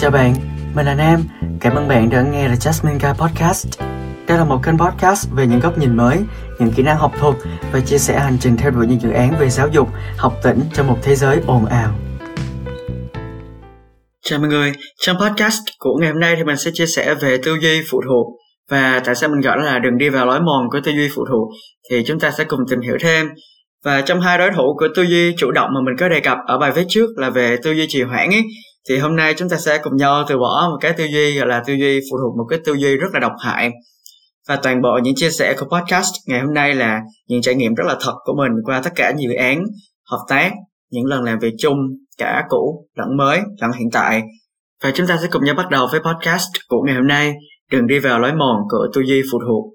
Chào 0.00 0.10
bạn, 0.10 0.34
mình 0.74 0.86
là 0.86 0.94
Nam. 0.94 1.22
Cảm 1.60 1.74
ơn 1.74 1.88
bạn 1.88 2.10
đã 2.10 2.22
nghe 2.22 2.48
The 2.48 2.54
Jasmine 2.54 2.98
Guy 2.98 3.08
Podcast. 3.18 3.80
Đây 4.28 4.38
là 4.38 4.44
một 4.44 4.60
kênh 4.64 4.78
podcast 4.78 5.28
về 5.36 5.46
những 5.46 5.60
góc 5.60 5.78
nhìn 5.78 5.96
mới, 5.96 6.18
những 6.58 6.70
kỹ 6.76 6.82
năng 6.82 6.96
học 6.96 7.12
thuật 7.18 7.34
và 7.72 7.80
chia 7.80 7.98
sẻ 7.98 8.18
hành 8.18 8.36
trình 8.40 8.56
theo 8.56 8.70
đuổi 8.70 8.86
những 8.86 9.00
dự 9.00 9.10
án 9.10 9.34
về 9.40 9.50
giáo 9.50 9.68
dục, 9.68 9.88
học 10.16 10.34
tỉnh 10.42 10.60
trong 10.74 10.86
một 10.86 10.98
thế 11.02 11.14
giới 11.14 11.40
ồn 11.46 11.66
ào. 11.66 11.94
Chào 14.24 14.38
mọi 14.38 14.48
người, 14.48 14.72
trong 15.00 15.16
podcast 15.20 15.60
của 15.78 15.96
ngày 16.00 16.10
hôm 16.10 16.20
nay 16.20 16.34
thì 16.36 16.44
mình 16.44 16.56
sẽ 16.56 16.70
chia 16.74 16.86
sẻ 16.86 17.14
về 17.14 17.36
tư 17.44 17.56
duy 17.60 17.80
phụ 17.90 18.00
thuộc 18.08 18.26
và 18.70 19.00
tại 19.04 19.14
sao 19.14 19.30
mình 19.30 19.40
gọi 19.40 19.58
là 19.58 19.78
đừng 19.78 19.98
đi 19.98 20.08
vào 20.08 20.26
lối 20.26 20.40
mòn 20.40 20.68
của 20.72 20.80
tư 20.84 20.92
duy 20.92 21.08
phụ 21.14 21.24
thuộc 21.30 21.48
thì 21.90 22.04
chúng 22.06 22.20
ta 22.20 22.30
sẽ 22.30 22.44
cùng 22.44 22.60
tìm 22.70 22.80
hiểu 22.80 22.96
thêm 23.00 23.28
và 23.84 24.00
trong 24.00 24.20
hai 24.20 24.38
đối 24.38 24.50
thủ 24.50 24.76
của 24.78 24.88
tư 24.96 25.02
duy 25.02 25.34
chủ 25.38 25.50
động 25.50 25.70
mà 25.74 25.80
mình 25.86 25.96
có 25.98 26.08
đề 26.08 26.20
cập 26.20 26.38
ở 26.46 26.58
bài 26.58 26.72
viết 26.72 26.84
trước 26.88 27.06
là 27.16 27.30
về 27.30 27.56
tư 27.62 27.72
duy 27.72 27.86
trì 27.88 28.02
hoãn 28.02 28.30
ấy 28.30 28.42
thì 28.88 28.98
hôm 28.98 29.16
nay 29.16 29.34
chúng 29.36 29.48
ta 29.48 29.56
sẽ 29.56 29.78
cùng 29.82 29.96
nhau 29.96 30.24
từ 30.28 30.38
bỏ 30.38 30.68
một 30.70 30.78
cái 30.80 30.92
tư 30.92 31.04
duy, 31.04 31.38
gọi 31.38 31.46
là 31.46 31.62
tư 31.66 31.74
duy 31.74 32.00
phụ 32.10 32.16
thuộc 32.22 32.36
một 32.38 32.44
cái 32.50 32.58
tư 32.64 32.74
duy 32.74 32.96
rất 32.96 33.06
là 33.12 33.20
độc 33.20 33.32
hại. 33.44 33.70
Và 34.48 34.56
toàn 34.62 34.82
bộ 34.82 34.98
những 35.02 35.14
chia 35.14 35.30
sẻ 35.30 35.56
của 35.58 35.66
podcast 35.66 36.12
ngày 36.26 36.40
hôm 36.40 36.54
nay 36.54 36.74
là 36.74 37.00
những 37.28 37.42
trải 37.42 37.54
nghiệm 37.54 37.74
rất 37.74 37.84
là 37.86 37.96
thật 38.00 38.14
của 38.24 38.32
mình 38.36 38.52
qua 38.64 38.80
tất 38.84 38.90
cả 38.96 39.12
những 39.16 39.30
dự 39.30 39.36
án, 39.36 39.64
hợp 40.10 40.24
tác, 40.28 40.52
những 40.90 41.04
lần 41.04 41.22
làm 41.22 41.38
việc 41.38 41.54
chung, 41.58 41.76
cả 42.18 42.44
cũ 42.48 42.86
lẫn 42.94 43.16
mới, 43.16 43.40
lẫn 43.60 43.70
hiện 43.78 43.88
tại. 43.92 44.22
Và 44.82 44.90
chúng 44.94 45.06
ta 45.06 45.18
sẽ 45.22 45.28
cùng 45.30 45.44
nhau 45.44 45.54
bắt 45.54 45.70
đầu 45.70 45.86
với 45.92 46.00
podcast 46.00 46.48
của 46.68 46.82
ngày 46.86 46.94
hôm 46.94 47.06
nay. 47.06 47.34
Đừng 47.72 47.86
đi 47.86 47.98
vào 47.98 48.20
lối 48.20 48.32
mòn 48.32 48.56
của 48.70 48.86
tư 48.94 49.00
duy 49.00 49.22
phụ 49.32 49.38
thuộc. 49.48 49.74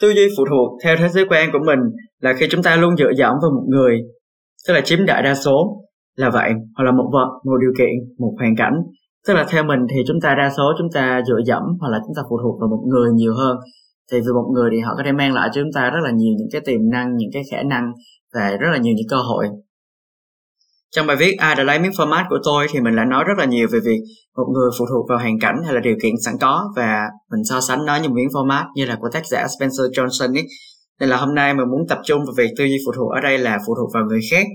Tư 0.00 0.10
duy 0.10 0.28
phụ 0.36 0.44
thuộc 0.50 0.78
theo 0.84 0.96
thế 0.96 1.08
giới 1.08 1.24
quan 1.30 1.52
của 1.52 1.58
mình 1.66 1.78
là 2.20 2.32
khi 2.38 2.46
chúng 2.50 2.62
ta 2.62 2.76
luôn 2.76 2.96
dựa 2.96 3.10
dẫm 3.16 3.34
vào 3.42 3.50
một 3.50 3.64
người 3.68 4.00
tức 4.68 4.74
là 4.74 4.80
chiếm 4.84 5.06
đại 5.06 5.22
đa 5.22 5.34
số 5.34 5.82
là 6.16 6.30
vậy, 6.30 6.52
hoặc 6.76 6.84
là 6.84 6.92
một 6.92 7.10
vật, 7.12 7.28
một 7.44 7.58
điều 7.60 7.72
kiện, 7.78 7.94
một 8.18 8.34
hoàn 8.38 8.56
cảnh. 8.56 8.74
Tức 9.26 9.34
là 9.34 9.46
theo 9.50 9.64
mình 9.64 9.80
thì 9.90 10.00
chúng 10.06 10.20
ta 10.22 10.34
đa 10.34 10.50
số 10.56 10.72
chúng 10.78 10.88
ta 10.94 11.22
dựa 11.28 11.40
dẫm, 11.46 11.62
hoặc 11.80 11.88
là 11.88 11.98
chúng 12.06 12.14
ta 12.16 12.22
phụ 12.30 12.38
thuộc 12.42 12.60
vào 12.60 12.68
một 12.68 12.82
người 12.88 13.10
nhiều 13.14 13.34
hơn. 13.34 13.56
Thì 14.12 14.20
vì 14.20 14.32
một 14.34 14.50
người 14.54 14.70
thì 14.72 14.80
họ 14.80 14.94
có 14.96 15.02
thể 15.06 15.12
mang 15.12 15.34
lại 15.34 15.48
cho 15.52 15.62
chúng 15.62 15.72
ta 15.74 15.90
rất 15.90 16.00
là 16.04 16.10
nhiều 16.10 16.34
những 16.38 16.48
cái 16.52 16.60
tiềm 16.64 16.80
năng, 16.92 17.16
những 17.16 17.30
cái 17.32 17.42
khả 17.50 17.62
năng 17.62 17.92
và 18.34 18.50
rất 18.60 18.68
là 18.72 18.78
nhiều 18.78 18.94
những 18.96 19.08
cơ 19.10 19.16
hội. 19.16 19.46
Trong 20.90 21.06
bài 21.06 21.16
viết 21.16 21.34
ai 21.38 21.54
đã 21.54 21.62
lấy 21.64 21.78
miếng 21.78 21.90
format 21.90 22.24
của 22.30 22.38
tôi? 22.44 22.66
thì 22.70 22.80
mình 22.80 22.96
đã 22.96 23.04
nói 23.04 23.24
rất 23.24 23.34
là 23.38 23.44
nhiều 23.44 23.68
về 23.72 23.78
việc 23.84 24.00
một 24.36 24.46
người 24.54 24.70
phụ 24.78 24.84
thuộc 24.90 25.08
vào 25.08 25.18
hoàn 25.18 25.38
cảnh 25.38 25.56
hay 25.64 25.74
là 25.74 25.80
điều 25.80 25.96
kiện 26.02 26.12
sẵn 26.24 26.34
có 26.40 26.72
và 26.76 26.94
mình 27.30 27.44
so 27.44 27.60
sánh 27.60 27.84
nó 27.84 27.96
như 27.96 28.08
miếng 28.08 28.28
format 28.28 28.64
như 28.74 28.84
là 28.86 28.96
của 29.00 29.08
tác 29.12 29.26
giả 29.26 29.46
Spencer 29.58 29.86
Johnson 29.92 30.34
ấy 30.34 30.46
nên 31.00 31.08
là 31.08 31.16
hôm 31.16 31.34
nay 31.34 31.54
mình 31.54 31.68
muốn 31.70 31.88
tập 31.88 31.98
trung 32.04 32.24
vào 32.24 32.34
việc 32.36 32.50
tư 32.58 32.64
duy 32.64 32.76
phụ 32.86 32.92
thuộc 32.96 33.12
ở 33.12 33.20
đây 33.20 33.38
là 33.38 33.58
phụ 33.66 33.74
thuộc 33.74 33.90
vào 33.94 34.04
người 34.04 34.20
khác. 34.30 34.46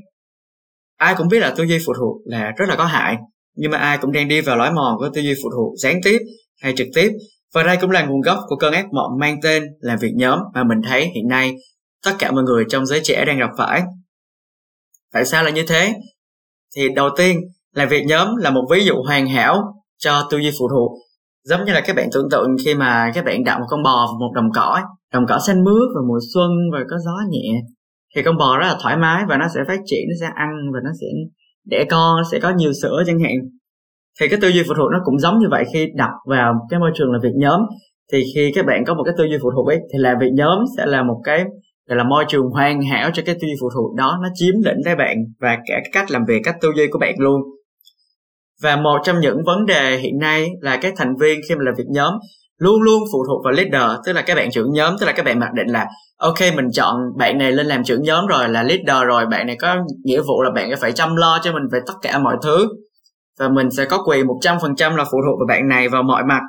Ai 0.98 1.16
cũng 1.18 1.28
biết 1.28 1.40
là 1.40 1.54
tư 1.58 1.64
duy 1.64 1.78
phụ 1.86 1.94
thuộc 1.94 2.18
là 2.26 2.52
rất 2.58 2.70
là 2.70 2.76
có 2.76 2.86
hại, 2.86 3.18
nhưng 3.56 3.72
mà 3.72 3.78
ai 3.78 3.98
cũng 3.98 4.12
đang 4.12 4.28
đi 4.28 4.42
vào 4.42 4.58
lối 4.58 4.72
mòn 4.72 4.98
của 4.98 5.10
tư 5.14 5.22
duy 5.22 5.34
phụ 5.44 5.50
thuộc 5.56 5.74
gián 5.78 6.00
tiếp 6.04 6.20
hay 6.62 6.74
trực 6.78 6.88
tiếp. 6.96 7.12
Và 7.54 7.64
đây 7.64 7.78
cũng 7.82 7.92
là 7.92 8.06
nguồn 8.06 8.22
gốc 8.22 8.40
của 8.48 8.56
cơn 8.56 8.74
ác 8.74 8.86
mộng 8.94 9.12
mang 9.20 9.42
tên 9.42 9.64
là 9.80 9.96
việc 9.96 10.12
nhóm 10.16 10.40
mà 10.54 10.64
mình 10.64 10.82
thấy 10.88 11.02
hiện 11.02 11.28
nay 11.28 11.56
tất 12.06 12.12
cả 12.20 12.32
mọi 12.32 12.44
người 12.44 12.66
trong 12.70 12.86
giới 12.86 13.00
trẻ 13.04 13.26
đang 13.26 13.40
gặp 13.40 13.50
phải. 13.58 13.84
Tại 15.14 15.26
sao 15.26 15.44
là 15.44 15.50
như 15.50 15.64
thế? 15.68 15.94
Thì 16.76 16.90
đầu 16.96 17.09
tiên 17.18 17.40
là 17.74 17.86
việc 17.86 18.06
nhóm 18.06 18.36
là 18.36 18.50
một 18.50 18.68
ví 18.72 18.86
dụ 18.86 19.04
hoàn 19.08 19.28
hảo 19.28 19.64
cho 19.98 20.28
tư 20.32 20.38
duy 20.38 20.52
phụ 20.59 20.68
thuộc, 20.70 20.92
giống 21.44 21.66
như 21.66 21.74
là 21.74 21.82
các 21.82 21.96
bạn 21.96 22.09
tưởng 22.14 22.30
tượng 22.32 22.56
khi 22.66 22.74
mà 22.74 23.12
các 23.16 23.26
bạn 23.26 23.44
đặt 23.44 23.59
một 23.59 23.66
con 23.70 23.84
bò 23.84 24.06
vào 24.08 24.18
một 24.20 24.32
đồng 24.36 24.52
cỏ 24.56 24.82
đồng 25.14 25.25
cỏ 25.30 25.39
xanh 25.48 25.64
mướt 25.64 25.89
và 25.95 26.02
mùa 26.08 26.20
xuân 26.34 26.52
và 26.73 26.80
có 26.89 26.98
gió 27.06 27.16
nhẹ. 27.30 27.61
Thì 28.16 28.22
con 28.23 28.38
bò 28.38 28.58
rất 28.59 28.67
là 28.67 28.78
thoải 28.81 28.98
mái 28.98 29.23
và 29.30 29.38
nó 29.38 29.45
sẽ 29.56 29.62
phát 29.67 29.80
triển, 29.86 30.00
nó 30.09 30.16
sẽ 30.22 30.34
ăn 30.36 30.50
và 30.73 30.80
nó 30.84 30.89
sẽ 31.02 31.08
đẻ 31.66 31.86
con, 31.89 32.17
nó 32.17 32.23
sẽ 32.31 32.39
có 32.39 32.50
nhiều 32.50 32.73
sữa 32.81 33.03
chẳng 33.08 33.20
hạn. 33.20 33.34
Thì 34.20 34.28
cái 34.28 34.39
tư 34.42 34.47
duy 34.47 34.64
phụ 34.67 34.73
thuộc 34.78 34.92
nó 34.92 35.00
cũng 35.06 35.20
giống 35.20 35.39
như 35.39 35.47
vậy. 35.52 35.64
Khi 35.73 35.88
đặt 35.95 36.12
vào 36.30 36.53
cái 36.70 36.80
môi 36.80 36.92
trường 36.95 37.12
làm 37.12 37.22
việc 37.22 37.34
nhóm, 37.36 37.62
thì 38.12 38.23
khi 38.35 38.52
các 38.56 38.66
bạn 38.66 38.85
có 38.85 38.94
một 38.94 39.03
cái 39.03 39.13
tư 39.18 39.24
duy 39.24 39.38
phụ 39.41 39.50
thuộc 39.56 39.68
ấy, 39.68 39.78
thì 39.78 40.00
làm 40.00 40.18
việc 40.19 40.31
nhóm 40.34 40.59
sẽ 40.78 40.85
là 40.85 41.03
một 41.03 41.22
cái, 41.24 41.44
gọi 41.90 41.97
là, 41.97 42.03
môi 42.03 42.25
trường 42.28 42.46
hoàn 42.46 42.81
hảo 42.81 43.09
cho 43.13 43.24
cái 43.25 43.35
tư 43.35 43.41
duy 43.41 43.56
phụ 43.62 43.69
thuộc 43.75 43.96
đó. 43.96 44.19
Nó 44.24 44.30
chiếm 44.34 44.53
lĩnh 44.66 44.85
lấy 44.85 44.96
bạn 44.96 45.18
và 45.40 45.57
cả 45.68 45.81
cách 45.91 46.12
làm 46.12 46.25
việc, 46.28 46.41
cách 46.44 46.56
tư 46.62 46.72
duy 46.75 46.88
của 46.88 47.00
bạn 47.00 47.16
luôn. 47.18 47.41
Và 48.62 48.75
một 48.75 48.97
trong 49.03 49.19
những 49.19 49.38
vấn 49.46 49.66
đề 49.66 49.97
hiện 49.97 50.18
nay 50.19 50.50
là 50.62 50.78
các 50.78 50.94
thành 50.97 51.16
viên 51.19 51.40
khi 51.50 51.56
mà 51.56 51.62
làm 51.66 51.74
việc 51.78 51.88
nhóm 51.88 52.13
luôn 52.58 52.82
luôn 52.82 53.04
phụ 53.14 53.24
thuộc 53.28 53.46
vào 53.46 53.54
leader, 53.54 54.00
tức 54.06 54.14
là 54.14 54.22
các 54.22 54.36
bạn 54.36 54.52
trưởng 54.52 54.74
nhóm, 54.74 54.96
tức 55.00 55.06
là 55.06 55.12
các 55.12 55.26
bạn 55.26 55.40
mặc 55.40 55.50
định 55.54 55.68
là, 55.68 55.86
ok, 56.18 56.40
mình 56.56 56.66
chọn 56.74 56.96
bạn 57.18 57.38
này 57.38 57.52
lên 57.52 57.66
làm 57.66 57.84
trưởng 57.84 58.02
nhóm 58.02 58.28
rồi 58.28 58.50
là 58.50 58.64
leader 58.64 59.08
rồi, 59.08 59.26
bạn 59.26 59.48
này 59.48 59.56
có 59.60 59.76
nghĩa 60.04 60.22
vụ 60.22 60.42
là 60.42 60.52
bạn 60.56 60.70
phải 60.82 60.92
chăm 60.92 61.16
lo 61.16 61.40
cho 61.44 61.54
mình 61.54 61.64
về 61.72 61.80
tất 61.88 61.94
cả 62.02 62.20
mọi 62.20 62.36
thứ 62.44 62.68
và 63.40 63.50
mình 63.50 63.72
sẽ 63.78 63.86
có 63.86 64.04
quyền 64.08 64.26
100% 64.26 64.96
là 64.96 65.04
phụ 65.04 65.18
thuộc 65.28 65.40
vào 65.40 65.46
bạn 65.48 65.68
này 65.68 65.90
vào 65.90 66.04
mọi 66.04 66.24
mặt. 66.24 66.42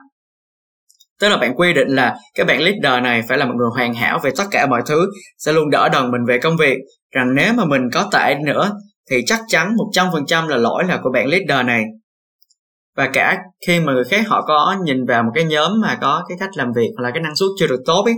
Tức 1.20 1.28
là 1.28 1.36
bạn 1.36 1.54
quy 1.56 1.72
định 1.72 1.88
là 1.88 2.16
các 2.34 2.46
bạn 2.46 2.60
leader 2.60 3.02
này 3.02 3.22
phải 3.28 3.38
là 3.38 3.44
một 3.44 3.54
người 3.56 3.70
hoàn 3.74 3.94
hảo 3.94 4.18
về 4.22 4.30
tất 4.36 4.44
cả 4.50 4.66
mọi 4.66 4.82
thứ, 4.86 5.06
sẽ 5.38 5.52
luôn 5.52 5.70
đỡ 5.70 5.88
đần 5.92 6.10
mình 6.10 6.20
về 6.28 6.38
công 6.38 6.56
việc. 6.56 6.76
Rằng 7.14 7.34
nếu 7.34 7.52
mà 7.52 7.64
mình 7.64 7.82
có 7.92 8.08
tệ 8.12 8.34
nữa 8.46 8.72
thì 9.10 9.16
chắc 9.26 9.40
chắn 9.48 9.74
100% 9.94 10.48
là 10.48 10.56
lỗi 10.56 10.84
là 10.84 11.00
của 11.02 11.10
bạn 11.14 11.28
leader 11.28 11.66
này 11.66 11.84
và 12.96 13.10
cả 13.12 13.38
khi 13.66 13.80
mà 13.80 13.92
người 13.92 14.04
khác 14.04 14.28
họ 14.28 14.44
có 14.46 14.76
nhìn 14.84 15.04
vào 15.04 15.22
một 15.22 15.30
cái 15.34 15.44
nhóm 15.44 15.80
mà 15.80 15.98
có 16.00 16.24
cái 16.28 16.36
cách 16.40 16.50
làm 16.54 16.72
việc 16.76 16.90
hoặc 16.96 17.02
là 17.02 17.10
cái 17.10 17.22
năng 17.22 17.36
suất 17.36 17.48
chưa 17.58 17.66
được 17.66 17.82
tốt 17.86 18.02
ấy, 18.04 18.14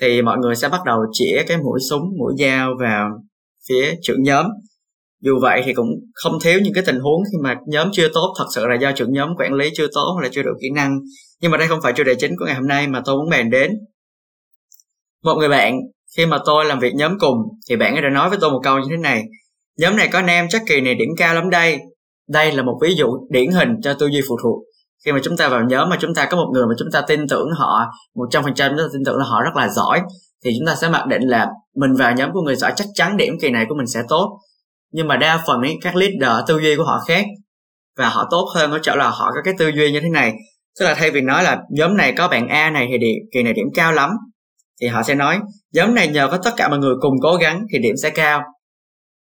thì 0.00 0.22
mọi 0.22 0.38
người 0.38 0.56
sẽ 0.56 0.68
bắt 0.68 0.80
đầu 0.86 0.98
chĩa 1.12 1.42
cái 1.46 1.56
mũi 1.56 1.80
súng, 1.90 2.02
mũi 2.18 2.34
dao 2.38 2.70
vào 2.80 3.08
phía 3.68 3.94
trưởng 4.02 4.22
nhóm. 4.22 4.46
Dù 5.20 5.38
vậy 5.42 5.62
thì 5.64 5.74
cũng 5.74 5.88
không 6.14 6.32
thiếu 6.42 6.60
những 6.62 6.74
cái 6.74 6.84
tình 6.86 7.00
huống 7.00 7.22
khi 7.32 7.38
mà 7.42 7.56
nhóm 7.66 7.88
chưa 7.92 8.08
tốt, 8.14 8.34
thật 8.38 8.44
sự 8.54 8.66
là 8.66 8.74
do 8.74 8.92
trưởng 8.92 9.12
nhóm 9.12 9.28
quản 9.38 9.52
lý 9.52 9.70
chưa 9.74 9.86
tốt 9.94 10.12
hoặc 10.14 10.22
là 10.22 10.28
chưa 10.32 10.42
đủ 10.42 10.50
kỹ 10.60 10.68
năng. 10.74 10.98
Nhưng 11.40 11.50
mà 11.50 11.58
đây 11.58 11.68
không 11.68 11.80
phải 11.82 11.92
chủ 11.92 12.04
đề 12.04 12.14
chính 12.14 12.32
của 12.38 12.44
ngày 12.44 12.54
hôm 12.54 12.66
nay 12.66 12.88
mà 12.88 13.02
tôi 13.04 13.16
muốn 13.16 13.30
bàn 13.30 13.50
đến. 13.50 13.70
Một 15.22 15.34
người 15.34 15.48
bạn, 15.48 15.76
khi 16.16 16.26
mà 16.26 16.38
tôi 16.44 16.64
làm 16.64 16.80
việc 16.80 16.94
nhóm 16.94 17.18
cùng, 17.18 17.38
thì 17.68 17.76
bạn 17.76 17.94
ấy 17.94 18.02
đã 18.02 18.08
nói 18.08 18.30
với 18.30 18.38
tôi 18.40 18.50
một 18.50 18.60
câu 18.62 18.78
như 18.78 18.86
thế 18.90 18.96
này. 18.96 19.22
Nhóm 19.78 19.96
này 19.96 20.08
có 20.12 20.22
nam 20.22 20.46
chắc 20.48 20.62
kỳ 20.66 20.80
này 20.80 20.94
điểm 20.94 21.08
cao 21.16 21.34
lắm 21.34 21.50
đây 21.50 21.78
đây 22.28 22.52
là 22.52 22.62
một 22.62 22.78
ví 22.82 22.94
dụ 22.94 23.06
điển 23.30 23.50
hình 23.50 23.68
cho 23.82 23.94
tư 23.94 24.06
duy 24.06 24.20
phụ 24.28 24.36
thuộc. 24.42 24.62
Khi 25.04 25.12
mà 25.12 25.18
chúng 25.22 25.36
ta 25.36 25.48
vào 25.48 25.64
nhóm 25.68 25.88
mà 25.90 25.96
chúng 26.00 26.14
ta 26.14 26.26
có 26.30 26.36
một 26.36 26.50
người 26.52 26.66
mà 26.66 26.74
chúng 26.78 26.88
ta 26.92 27.00
tin 27.00 27.28
tưởng 27.28 27.48
họ 27.58 27.86
một 28.16 28.24
trăm 28.30 28.42
phần 28.44 28.54
trăm 28.54 28.70
chúng 28.70 28.78
ta 28.78 28.84
tin 28.92 29.02
tưởng 29.06 29.16
là 29.16 29.24
họ 29.24 29.42
rất 29.42 29.50
là 29.56 29.68
giỏi 29.68 30.00
thì 30.44 30.50
chúng 30.58 30.66
ta 30.66 30.74
sẽ 30.74 30.88
mặc 30.88 31.06
định 31.06 31.22
là 31.22 31.48
mình 31.76 31.94
vào 31.98 32.12
nhóm 32.12 32.32
của 32.32 32.40
người 32.40 32.56
giỏi 32.56 32.72
chắc 32.76 32.88
chắn 32.94 33.16
điểm 33.16 33.34
kỳ 33.40 33.50
này 33.50 33.66
của 33.68 33.74
mình 33.74 33.86
sẽ 33.86 34.00
tốt. 34.08 34.38
Nhưng 34.92 35.08
mà 35.08 35.16
đa 35.16 35.44
phần 35.46 35.60
ấy, 35.60 35.78
các 35.82 35.96
leader 35.96 36.48
tư 36.48 36.60
duy 36.60 36.76
của 36.76 36.84
họ 36.84 36.98
khác 37.08 37.24
và 37.98 38.08
họ 38.08 38.28
tốt 38.30 38.48
hơn 38.54 38.70
ở 38.70 38.78
chỗ 38.82 38.96
là 38.96 39.08
họ 39.08 39.30
có 39.34 39.40
cái 39.44 39.54
tư 39.58 39.68
duy 39.68 39.92
như 39.92 40.00
thế 40.00 40.08
này. 40.08 40.32
Tức 40.80 40.86
là 40.86 40.94
thay 40.94 41.10
vì 41.10 41.20
nói 41.20 41.44
là 41.44 41.58
nhóm 41.70 41.96
này 41.96 42.12
có 42.16 42.28
bạn 42.28 42.48
A 42.48 42.70
này 42.70 42.86
thì 42.90 42.98
điểm, 42.98 43.16
kỳ 43.32 43.42
này 43.42 43.52
điểm 43.52 43.66
cao 43.74 43.92
lắm 43.92 44.10
thì 44.80 44.88
họ 44.88 45.02
sẽ 45.02 45.14
nói 45.14 45.40
nhóm 45.72 45.94
này 45.94 46.08
nhờ 46.08 46.28
có 46.30 46.36
tất 46.36 46.50
cả 46.56 46.68
mọi 46.68 46.78
người 46.78 46.94
cùng 47.00 47.14
cố 47.22 47.36
gắng 47.36 47.62
thì 47.72 47.78
điểm 47.78 47.94
sẽ 48.02 48.10
cao 48.10 48.42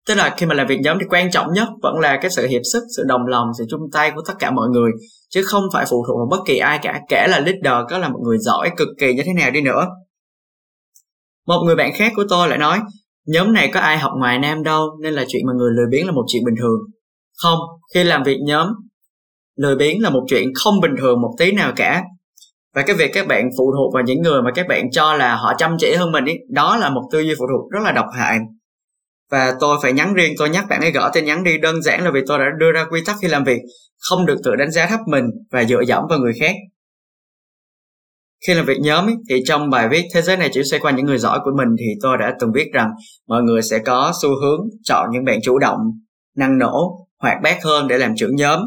tức 0.07 0.15
là 0.15 0.35
khi 0.37 0.47
mà 0.47 0.55
làm 0.55 0.67
việc 0.67 0.81
nhóm 0.81 0.99
thì 1.01 1.07
quan 1.09 1.31
trọng 1.31 1.53
nhất 1.53 1.69
vẫn 1.83 1.99
là 1.99 2.19
cái 2.23 2.31
sự 2.31 2.47
hiệp 2.47 2.63
sức, 2.73 2.83
sự 2.97 3.03
đồng 3.07 3.27
lòng, 3.27 3.47
sự 3.59 3.65
chung 3.71 3.81
tay 3.93 4.11
của 4.15 4.23
tất 4.27 4.35
cả 4.39 4.51
mọi 4.51 4.69
người, 4.69 4.91
chứ 5.31 5.43
không 5.43 5.65
phải 5.73 5.85
phụ 5.91 6.05
thuộc 6.07 6.17
vào 6.17 6.27
bất 6.31 6.45
kỳ 6.47 6.59
ai 6.59 6.79
cả, 6.83 7.01
kể 7.09 7.27
là 7.29 7.41
leader 7.41 7.91
có 7.91 7.99
là 7.99 8.09
một 8.09 8.19
người 8.23 8.39
giỏi 8.39 8.71
cực 8.77 8.89
kỳ 8.99 9.15
như 9.15 9.23
thế 9.27 9.33
nào 9.33 9.51
đi 9.51 9.61
nữa. 9.61 9.87
Một 11.47 11.63
người 11.67 11.77
bạn 11.77 11.93
khác 11.95 12.13
của 12.17 12.25
tôi 12.29 12.49
lại 12.49 12.59
nói, 12.59 12.79
nhóm 13.27 13.53
này 13.53 13.71
có 13.75 13.81
ai 13.81 13.99
học 13.99 14.13
ngoài 14.19 14.39
nam 14.39 14.63
đâu, 14.63 14.89
nên 15.03 15.15
là 15.15 15.25
chuyện 15.29 15.47
mà 15.47 15.53
người 15.57 15.71
lười 15.77 15.87
biếng 15.91 16.07
là 16.07 16.13
một 16.13 16.25
chuyện 16.29 16.45
bình 16.45 16.55
thường. 16.61 16.81
Không, 17.43 17.59
khi 17.95 18.05
làm 18.05 18.23
việc 18.23 18.39
nhóm, 18.47 18.69
lười 19.57 19.77
biếng 19.77 20.03
là 20.03 20.11
một 20.11 20.25
chuyện 20.29 20.49
không 20.55 20.81
bình 20.81 20.95
thường 20.99 21.21
một 21.21 21.35
tí 21.39 21.53
nào 21.53 21.73
cả. 21.77 22.03
Và 22.75 22.83
cái 22.83 22.97
việc 22.97 23.11
các 23.15 23.27
bạn 23.27 23.49
phụ 23.59 23.73
thuộc 23.77 23.95
vào 23.95 24.03
những 24.03 24.23
người 24.23 24.43
mà 24.43 24.51
các 24.55 24.67
bạn 24.69 24.91
cho 24.91 25.15
là 25.15 25.37
họ 25.37 25.53
chăm 25.59 25.77
chỉ 25.79 25.95
hơn 25.95 26.13
mình 26.13 26.25
ý, 26.25 26.35
đó 26.51 26.77
là 26.77 26.91
một 26.91 27.03
tư 27.13 27.21
duy 27.21 27.35
phụ 27.39 27.45
thuộc 27.53 27.71
rất 27.71 27.81
là 27.85 27.93
độc 27.93 28.07
hại 28.19 28.39
và 29.31 29.55
tôi 29.61 29.79
phải 29.83 29.93
nhắn 29.93 30.15
riêng 30.15 30.35
tôi 30.39 30.49
nhắc 30.49 30.65
bạn 30.69 30.81
ấy 30.81 30.93
gõ 30.93 31.11
tin 31.11 31.25
nhắn 31.25 31.45
đi 31.45 31.59
đơn 31.59 31.83
giản 31.83 32.05
là 32.05 32.11
vì 32.11 32.21
tôi 32.27 32.39
đã 32.39 32.45
đưa 32.59 32.73
ra 32.73 32.85
quy 32.91 33.01
tắc 33.07 33.17
khi 33.23 33.29
làm 33.29 33.45
việc 33.45 33.59
không 33.99 34.27
được 34.27 34.37
tự 34.45 34.57
đánh 34.57 34.71
giá 34.71 34.87
thấp 34.87 35.01
mình 35.07 35.25
và 35.51 35.65
dựa 35.65 35.83
dẫm 35.87 36.05
vào 36.11 36.19
người 36.19 36.33
khác. 36.41 36.55
Khi 38.47 38.55
làm 38.55 38.67
việc 38.67 38.79
nhóm 38.81 39.07
ấy, 39.07 39.15
thì 39.31 39.43
trong 39.47 39.71
bài 39.71 39.89
viết 39.89 40.03
thế 40.15 40.23
giới 40.23 40.37
này 40.37 40.51
chỉ 40.53 40.63
xoay 40.63 40.81
quanh 40.81 40.97
những 40.97 41.07
người 41.07 41.19
giỏi 41.19 41.39
của 41.45 41.51
mình 41.57 41.69
thì 41.79 41.87
tôi 42.03 42.19
đã 42.19 42.35
từng 42.41 42.53
viết 42.55 42.71
rằng 42.73 42.91
mọi 43.29 43.43
người 43.43 43.63
sẽ 43.63 43.79
có 43.79 44.13
xu 44.23 44.29
hướng 44.29 44.61
chọn 44.85 45.11
những 45.13 45.25
bạn 45.25 45.39
chủ 45.43 45.59
động 45.59 45.79
năng 46.37 46.59
nổ 46.59 47.07
hoạt 47.23 47.39
bát 47.43 47.59
hơn 47.65 47.89
để 47.89 47.99
làm 47.99 48.17
trưởng 48.17 48.37
nhóm. 48.37 48.61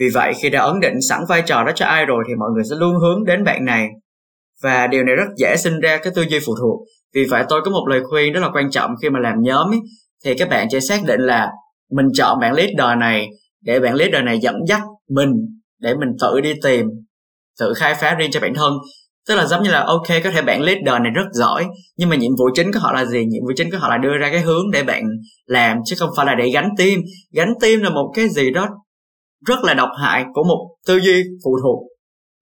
Vì 0.00 0.08
vậy 0.14 0.32
khi 0.42 0.50
đã 0.50 0.60
ấn 0.60 0.80
định 0.80 0.94
sẵn 1.08 1.20
vai 1.28 1.42
trò 1.46 1.64
đó 1.64 1.72
cho 1.74 1.86
ai 1.86 2.06
rồi 2.06 2.24
thì 2.28 2.34
mọi 2.34 2.50
người 2.54 2.64
sẽ 2.70 2.76
luôn 2.76 2.94
hướng 2.94 3.24
đến 3.24 3.44
bạn 3.44 3.64
này. 3.64 3.88
Và 4.62 4.86
điều 4.86 5.04
này 5.04 5.14
rất 5.14 5.28
dễ 5.36 5.56
sinh 5.56 5.80
ra 5.80 5.96
cái 5.96 6.12
tư 6.16 6.24
duy 6.28 6.38
phụ 6.46 6.54
thuộc 6.60 6.80
vì 7.14 7.24
vậy 7.30 7.44
tôi 7.48 7.60
có 7.64 7.70
một 7.70 7.86
lời 7.88 8.00
khuyên 8.10 8.32
rất 8.32 8.40
là 8.40 8.50
quan 8.54 8.70
trọng 8.70 8.90
khi 9.02 9.10
mà 9.10 9.20
làm 9.20 9.34
nhóm 9.42 9.70
ấy, 9.72 9.80
thì 10.24 10.34
các 10.34 10.48
bạn 10.48 10.70
sẽ 10.70 10.80
xác 10.80 11.00
định 11.06 11.20
là 11.20 11.50
mình 11.90 12.06
chọn 12.14 12.38
bạn 12.40 12.54
leader 12.54 12.98
này 12.98 13.28
để 13.60 13.80
bạn 13.80 13.94
leader 13.94 14.24
này 14.24 14.38
dẫn 14.38 14.54
dắt 14.68 14.80
mình 15.08 15.30
để 15.80 15.94
mình 15.94 16.08
tự 16.20 16.40
đi 16.40 16.52
tìm 16.62 16.86
tự 17.60 17.72
khai 17.74 17.94
phá 18.00 18.14
riêng 18.14 18.30
cho 18.30 18.40
bản 18.40 18.54
thân. 18.54 18.72
Tức 19.28 19.34
là 19.34 19.46
giống 19.46 19.62
như 19.62 19.70
là 19.70 19.84
ok 19.84 20.08
có 20.24 20.30
thể 20.30 20.42
bạn 20.42 20.62
leader 20.62 21.02
này 21.02 21.12
rất 21.14 21.24
giỏi 21.32 21.66
nhưng 21.96 22.08
mà 22.08 22.16
nhiệm 22.16 22.32
vụ 22.38 22.44
chính 22.54 22.72
của 22.72 22.78
họ 22.78 22.92
là 22.92 23.04
gì? 23.04 23.18
Nhiệm 23.18 23.42
vụ 23.42 23.52
chính 23.56 23.70
của 23.70 23.78
họ 23.78 23.88
là 23.88 23.98
đưa 23.98 24.18
ra 24.20 24.30
cái 24.30 24.40
hướng 24.40 24.70
để 24.72 24.82
bạn 24.82 25.04
làm 25.46 25.78
chứ 25.84 25.96
không 25.98 26.10
phải 26.16 26.26
là 26.26 26.34
để 26.34 26.50
gánh 26.50 26.68
tim 26.78 27.00
gánh 27.32 27.52
tim 27.60 27.80
là 27.80 27.90
một 27.90 28.12
cái 28.16 28.28
gì 28.28 28.50
đó 28.50 28.68
rất 29.46 29.64
là 29.64 29.74
độc 29.74 29.88
hại 30.00 30.24
của 30.34 30.44
một 30.44 30.76
tư 30.86 31.00
duy 31.00 31.22
phụ 31.44 31.58
thuộc. 31.62 31.82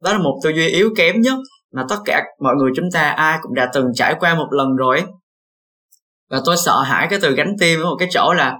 Đó 0.02 0.12
là 0.12 0.18
một 0.18 0.40
tư 0.44 0.50
duy 0.50 0.68
yếu 0.68 0.90
kém 0.96 1.20
nhất 1.20 1.38
mà 1.72 1.84
tất 1.88 1.96
cả 2.04 2.22
mọi 2.40 2.54
người 2.54 2.70
chúng 2.76 2.88
ta, 2.92 3.10
ai 3.10 3.38
cũng 3.42 3.54
đã 3.54 3.70
từng 3.74 3.86
trải 3.94 4.14
qua 4.20 4.34
một 4.34 4.46
lần 4.50 4.76
rồi. 4.76 5.04
Và 6.30 6.40
tôi 6.44 6.56
sợ 6.56 6.82
hãi 6.82 7.06
cái 7.10 7.18
từ 7.22 7.34
gánh 7.34 7.52
tim 7.60 7.80
ở 7.80 7.84
một 7.84 7.96
cái 7.98 8.08
chỗ 8.10 8.32
là 8.32 8.56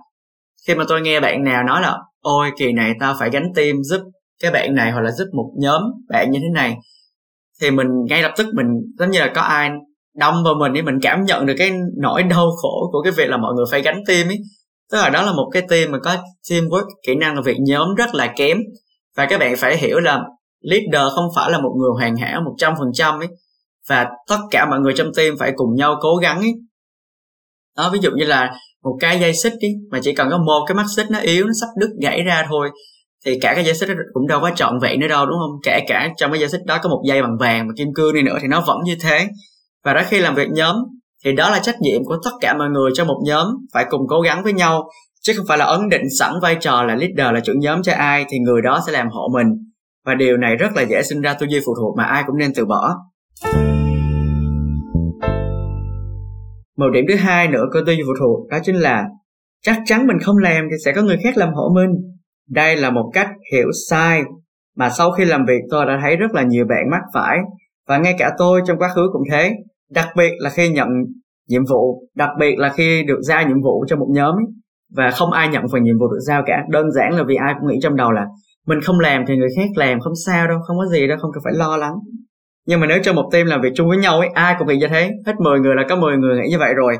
khi 0.67 0.75
mà 0.75 0.85
tôi 0.89 1.01
nghe 1.01 1.21
bạn 1.21 1.45
nào 1.45 1.63
nói 1.63 1.83
là, 1.83 1.99
ôi, 2.21 2.51
kỳ 2.59 2.73
này 2.73 2.93
tao 3.01 3.15
phải 3.19 3.31
gánh 3.31 3.53
tim 3.55 3.77
giúp 3.83 4.01
cái 4.43 4.51
bạn 4.51 4.75
này 4.75 4.93
hoặc 4.93 5.01
là 5.01 5.11
giúp 5.11 5.25
một 5.37 5.53
nhóm 5.59 5.83
bạn 6.09 6.31
như 6.31 6.39
thế 6.39 6.49
này. 6.55 6.77
Thì 7.61 7.71
mình, 7.71 7.89
ngay 8.09 8.23
lập 8.23 8.33
tức 8.37 8.47
mình, 8.55 8.67
giống 8.99 9.11
như 9.11 9.21
là 9.21 9.33
có 9.35 9.41
ai 9.41 9.71
đâm 10.15 10.35
vào 10.45 10.55
mình 10.55 10.73
thì 10.75 10.83
mình 10.83 10.99
cảm 11.03 11.25
nhận 11.25 11.47
được 11.47 11.55
cái 11.59 11.73
nỗi 12.03 12.23
đau 12.23 12.47
khổ 12.63 12.89
của 12.93 13.03
cái 13.03 13.13
việc 13.13 13.29
là 13.29 13.37
mọi 13.37 13.55
người 13.55 13.65
phải 13.71 13.83
gánh 13.83 14.01
tim 14.07 14.29
ấy. 14.29 14.39
Tức 14.93 14.99
là 14.99 15.11
đó 15.11 15.23
là 15.23 15.33
một 15.33 15.51
cái 15.53 15.63
team 15.69 15.93
mà 15.93 15.99
có 15.99 16.17
teamwork, 16.51 16.87
kỹ 17.07 17.15
năng 17.15 17.35
làm 17.35 17.43
việc 17.43 17.57
nhóm 17.67 17.95
rất 17.95 18.15
là 18.15 18.33
kém. 18.37 18.59
Và 19.17 19.27
các 19.27 19.41
bạn 19.41 19.57
phải 19.57 19.77
hiểu 19.77 20.01
là 20.01 20.23
leader 20.61 21.13
không 21.15 21.25
phải 21.37 21.51
là 21.51 21.59
một 21.61 21.75
người 21.79 21.91
hoàn 21.99 22.17
hảo 22.17 22.41
một 22.41 22.55
trăm 22.59 22.75
phần 22.79 22.89
trăm 22.95 23.19
ấy. 23.19 23.29
Và 23.89 24.09
tất 24.29 24.39
cả 24.51 24.67
mọi 24.71 24.81
người 24.81 24.93
trong 24.97 25.11
team 25.17 25.35
phải 25.39 25.53
cùng 25.57 25.75
nhau 25.75 25.97
cố 26.01 26.17
gắng 26.17 26.39
ấy. 26.39 26.55
Đó 27.77 27.91
ví 27.93 27.99
dụ 28.03 28.11
như 28.11 28.25
là 28.25 28.53
một 28.85 28.97
cái 29.01 29.21
dây 29.21 29.35
xích 29.35 29.53
ấy, 29.53 29.75
mà 29.91 29.99
chỉ 30.03 30.15
cần 30.15 30.29
có 30.31 30.39
một 30.39 30.65
cái 30.67 30.75
mắt 30.75 30.87
xích 30.97 31.07
nó 31.11 31.19
yếu 31.19 31.47
nó 31.47 31.53
sắp 31.61 31.67
đứt 31.81 31.91
gãy 32.03 32.23
ra 32.23 32.47
thôi 32.49 32.71
thì 33.27 33.39
cả 33.41 33.55
cái 33.55 33.65
dây 33.65 33.75
xích 33.75 33.89
cũng 34.13 34.27
đâu 34.27 34.41
có 34.41 34.51
trọn 34.55 34.79
vẹn 34.79 35.01
nữa 35.01 35.09
đâu 35.09 35.27
đúng 35.27 35.37
không? 35.39 35.61
Kể 35.63 35.81
cả 35.89 36.09
trong 36.17 36.33
cái 36.33 36.41
dây 36.41 36.49
xích 36.49 36.61
đó 36.67 36.79
có 36.83 36.89
một 36.89 37.03
dây 37.09 37.23
bằng 37.23 37.37
vàng 37.41 37.69
và 37.69 37.75
kim 37.77 37.89
cương 37.95 38.15
này 38.15 38.23
nữa 38.23 38.39
thì 38.43 38.49
nó 38.49 38.61
vẫn 38.67 38.79
như 38.85 38.97
thế. 39.01 39.29
Và 39.85 39.95
đó 39.95 40.03
khi 40.09 40.21
làm 40.21 40.35
việc 40.35 40.49
nhóm 40.51 40.77
thì 41.25 41.33
đó 41.33 41.51
là 41.51 41.59
trách 41.59 41.81
nhiệm 41.81 42.05
của 42.05 42.17
tất 42.25 42.31
cả 42.41 42.55
mọi 42.59 42.69
người 42.69 42.91
trong 42.95 43.09
một 43.09 43.21
nhóm 43.25 43.47
phải 43.75 43.87
cùng 43.91 44.01
cố 44.09 44.21
gắng 44.21 44.43
với 44.43 44.53
nhau. 44.53 44.91
Chứ 45.23 45.33
không 45.37 45.47
phải 45.47 45.59
là 45.59 45.65
ấn 45.65 45.89
định 45.89 46.03
sẵn 46.19 46.33
vai 46.43 46.57
trò 46.61 46.83
là 46.83 46.97
leader 46.97 47.35
là 47.35 47.41
trưởng 47.41 47.59
nhóm 47.59 47.83
cho 47.83 47.93
ai 47.93 48.25
thì 48.31 48.39
người 48.39 48.63
đó 48.63 48.81
sẽ 48.87 48.93
làm 48.93 49.09
hộ 49.11 49.29
mình 49.35 49.47
và 50.07 50.15
điều 50.15 50.37
này 50.37 50.57
rất 50.57 50.69
là 50.77 50.83
dễ 50.83 51.03
sinh 51.03 51.21
ra 51.21 51.35
tư 51.35 51.47
duy 51.51 51.61
phụ 51.67 51.73
thuộc 51.81 51.97
mà 51.97 52.05
ai 52.05 52.23
cũng 52.27 52.37
nên 52.37 52.53
từ 52.57 52.67
bỏ. 52.67 52.97
Một 56.77 56.91
điểm 56.93 57.05
thứ 57.09 57.15
hai 57.17 57.49
nữa 57.49 57.65
của 57.73 57.81
tư 57.87 57.93
duy 57.93 58.03
phụ 58.07 58.13
thuộc, 58.21 58.49
đó 58.49 58.59
chính 58.63 58.77
là 58.77 59.05
chắc 59.63 59.79
chắn 59.85 60.07
mình 60.07 60.19
không 60.19 60.39
làm 60.39 60.65
thì 60.71 60.77
sẽ 60.85 60.93
có 60.93 61.03
người 61.03 61.17
khác 61.25 61.37
làm 61.37 61.55
hộ 61.55 61.73
mình. 61.75 61.91
Đây 62.49 62.77
là 62.77 62.91
một 62.91 63.11
cách 63.15 63.29
hiểu 63.53 63.67
sai 63.89 64.23
mà 64.77 64.91
sau 64.91 65.11
khi 65.11 65.25
làm 65.25 65.45
việc 65.49 65.61
tôi 65.71 65.87
đã 65.87 65.99
thấy 66.03 66.17
rất 66.17 66.31
là 66.33 66.43
nhiều 66.43 66.65
bạn 66.69 66.91
mắc 66.91 67.01
phải. 67.15 67.39
Và 67.89 67.99
ngay 67.99 68.15
cả 68.19 68.31
tôi 68.39 68.61
trong 68.67 68.79
quá 68.79 68.89
khứ 68.89 69.03
cũng 69.13 69.23
thế. 69.31 69.53
Đặc 69.91 70.09
biệt 70.17 70.31
là 70.39 70.51
khi 70.51 70.69
nhận 70.69 70.89
nhiệm 71.49 71.63
vụ, 71.71 72.09
đặc 72.15 72.31
biệt 72.41 72.59
là 72.59 72.69
khi 72.69 73.03
được 73.03 73.19
giao 73.21 73.49
nhiệm 73.49 73.63
vụ 73.63 73.85
cho 73.89 73.97
một 73.97 74.09
nhóm. 74.11 74.35
Và 74.97 75.11
không 75.11 75.31
ai 75.31 75.49
nhận 75.49 75.65
phần 75.73 75.83
nhiệm 75.83 75.99
vụ 75.99 76.09
được 76.09 76.21
giao 76.21 76.43
cả. 76.47 76.63
Đơn 76.71 76.91
giản 76.91 77.13
là 77.13 77.23
vì 77.29 77.35
ai 77.35 77.55
cũng 77.61 77.69
nghĩ 77.69 77.79
trong 77.83 77.97
đầu 77.97 78.11
là 78.11 78.27
mình 78.71 78.81
không 78.81 79.01
làm 79.01 79.25
thì 79.29 79.37
người 79.37 79.49
khác 79.57 79.69
làm, 79.75 80.01
không 80.01 80.13
sao 80.27 80.49
đâu, 80.49 80.59
không 80.67 80.77
có 80.79 80.87
gì 80.87 81.09
đâu, 81.09 81.19
không 81.21 81.31
cần 81.35 81.43
phải 81.45 81.53
lo 81.57 81.77
lắng. 81.77 81.95
Nhưng 82.67 82.81
mà 82.81 82.87
nếu 82.87 82.99
cho 83.03 83.13
một 83.13 83.29
team 83.33 83.47
làm 83.47 83.61
việc 83.61 83.73
chung 83.75 83.89
với 83.89 83.99
nhau 83.99 84.19
ấy, 84.19 84.29
ai 84.35 84.55
cũng 84.59 84.67
bị 84.67 84.77
như 84.77 84.87
thế. 84.89 85.11
Hết 85.27 85.33
10 85.39 85.61
người 85.61 85.75
là 85.75 85.85
có 85.89 85.97
10 85.97 86.17
người 86.17 86.37
nghĩ 86.37 86.51
như 86.51 86.59
vậy 86.59 86.75
rồi. 86.75 86.97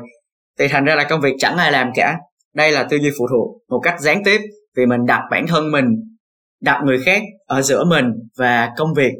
Thì 0.59 0.67
thành 0.67 0.85
ra 0.85 0.95
là 0.95 1.03
công 1.03 1.21
việc 1.21 1.33
chẳng 1.39 1.57
ai 1.57 1.71
làm 1.71 1.89
cả. 1.95 2.17
Đây 2.55 2.71
là 2.71 2.83
tư 2.83 2.97
duy 2.97 3.09
phụ 3.19 3.27
thuộc, 3.31 3.57
một 3.69 3.79
cách 3.79 4.01
gián 4.01 4.21
tiếp, 4.25 4.41
vì 4.77 4.85
mình 4.85 5.05
đặt 5.05 5.21
bản 5.31 5.47
thân 5.47 5.71
mình, 5.71 5.85
đặt 6.61 6.81
người 6.85 6.99
khác 7.05 7.21
ở 7.47 7.61
giữa 7.61 7.83
mình 7.83 8.05
và 8.37 8.69
công 8.77 8.93
việc. 8.93 9.11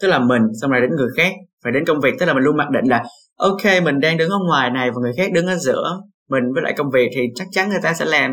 Tức 0.00 0.08
là 0.08 0.18
mình, 0.18 0.42
xong 0.60 0.70
rồi 0.70 0.80
đến 0.80 0.90
người 0.96 1.08
khác, 1.16 1.32
phải 1.64 1.72
đến 1.72 1.84
công 1.86 2.00
việc. 2.00 2.14
Tức 2.18 2.26
là 2.26 2.34
mình 2.34 2.44
luôn 2.44 2.56
mặc 2.56 2.70
định 2.70 2.84
là, 2.84 3.04
ok, 3.38 3.82
mình 3.84 4.00
đang 4.00 4.16
đứng 4.16 4.30
ở 4.30 4.38
ngoài 4.46 4.70
này 4.70 4.90
và 4.90 4.96
người 5.02 5.12
khác 5.16 5.32
đứng 5.32 5.46
ở 5.46 5.56
giữa 5.56 6.00
mình 6.30 6.44
với 6.54 6.62
lại 6.62 6.74
công 6.76 6.90
việc 6.90 7.08
thì 7.14 7.20
chắc 7.34 7.46
chắn 7.50 7.68
người 7.68 7.80
ta 7.82 7.94
sẽ 7.94 8.04
làm 8.04 8.32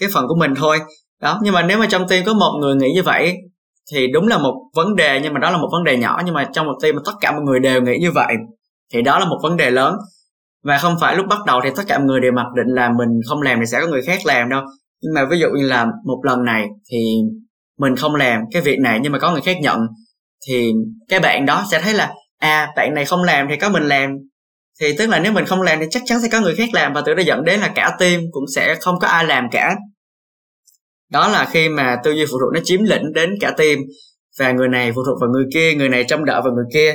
cái 0.00 0.08
phần 0.14 0.24
của 0.28 0.36
mình 0.38 0.54
thôi 0.56 0.78
đó, 1.22 1.40
nhưng 1.42 1.54
mà 1.54 1.62
nếu 1.62 1.78
mà 1.78 1.86
trong 1.90 2.08
team 2.08 2.24
có 2.24 2.34
một 2.34 2.58
người 2.60 2.76
nghĩ 2.76 2.92
như 2.94 3.02
vậy, 3.02 3.36
thì 3.92 4.06
đúng 4.12 4.28
là 4.28 4.38
một 4.38 4.54
vấn 4.74 4.96
đề, 4.96 5.20
nhưng 5.22 5.34
mà 5.34 5.40
đó 5.40 5.50
là 5.50 5.56
một 5.56 5.68
vấn 5.72 5.84
đề 5.84 5.96
nhỏ, 5.96 6.22
nhưng 6.24 6.34
mà 6.34 6.48
trong 6.52 6.66
một 6.66 6.74
team 6.82 6.94
mà 6.96 7.02
tất 7.04 7.12
cả 7.20 7.32
mọi 7.32 7.40
người 7.40 7.60
đều 7.60 7.82
nghĩ 7.82 7.98
như 8.00 8.10
vậy, 8.10 8.34
thì 8.92 9.02
đó 9.02 9.18
là 9.18 9.24
một 9.24 9.38
vấn 9.42 9.56
đề 9.56 9.70
lớn. 9.70 9.96
Và 10.64 10.78
không 10.78 10.96
phải 11.00 11.16
lúc 11.16 11.26
bắt 11.28 11.38
đầu 11.46 11.60
thì 11.64 11.70
tất 11.76 11.82
cả 11.88 11.98
mọi 11.98 12.06
người 12.06 12.20
đều 12.20 12.32
mặc 12.32 12.46
định 12.56 12.74
là 12.74 12.88
mình 12.88 13.08
không 13.28 13.42
làm 13.42 13.60
thì 13.60 13.66
sẽ 13.66 13.80
có 13.80 13.86
người 13.86 14.02
khác 14.02 14.18
làm 14.24 14.48
đâu. 14.48 14.62
Nhưng 15.02 15.14
mà 15.14 15.24
ví 15.30 15.38
dụ 15.38 15.48
như 15.48 15.66
là 15.66 15.86
một 16.04 16.20
lần 16.22 16.44
này 16.44 16.66
thì 16.90 16.98
mình 17.78 17.96
không 17.96 18.14
làm 18.14 18.40
cái 18.52 18.62
việc 18.62 18.78
này 18.78 19.00
nhưng 19.02 19.12
mà 19.12 19.18
có 19.18 19.32
người 19.32 19.40
khác 19.40 19.56
nhận, 19.62 19.78
thì 20.48 20.72
cái 21.08 21.20
bạn 21.20 21.46
đó 21.46 21.64
sẽ 21.70 21.80
thấy 21.80 21.94
là 21.94 22.12
à 22.38 22.68
bạn 22.76 22.94
này 22.94 23.04
không 23.04 23.22
làm 23.22 23.46
thì 23.50 23.56
có 23.56 23.68
mình 23.68 23.82
làm. 23.82 24.10
Thì 24.80 24.96
tức 24.98 25.06
là 25.06 25.18
nếu 25.18 25.32
mình 25.32 25.44
không 25.44 25.62
làm 25.62 25.80
thì 25.80 25.86
chắc 25.90 26.02
chắn 26.06 26.20
sẽ 26.20 26.28
có 26.32 26.40
người 26.40 26.54
khác 26.54 26.68
làm 26.72 26.92
và 26.92 27.02
từ 27.06 27.14
đó 27.14 27.22
dẫn 27.26 27.44
đến 27.44 27.60
là 27.60 27.68
cả 27.74 27.96
team 27.98 28.20
cũng 28.30 28.44
sẽ 28.54 28.74
không 28.80 28.98
có 29.00 29.08
ai 29.08 29.24
làm 29.24 29.50
cả 29.50 29.74
đó 31.12 31.28
là 31.28 31.48
khi 31.50 31.68
mà 31.68 31.96
tư 32.04 32.10
duy 32.10 32.24
phụ 32.30 32.38
thuộc 32.40 32.52
nó 32.54 32.60
chiếm 32.64 32.82
lĩnh 32.82 33.12
đến 33.12 33.30
cả 33.40 33.50
team 33.58 33.78
và 34.38 34.52
người 34.52 34.68
này 34.68 34.92
phụ 34.92 35.02
thuộc 35.06 35.20
vào 35.20 35.30
người 35.30 35.44
kia, 35.54 35.74
người 35.74 35.88
này 35.88 36.04
trông 36.04 36.24
đợi 36.24 36.40
vào 36.44 36.52
người 36.52 36.64
kia. 36.74 36.94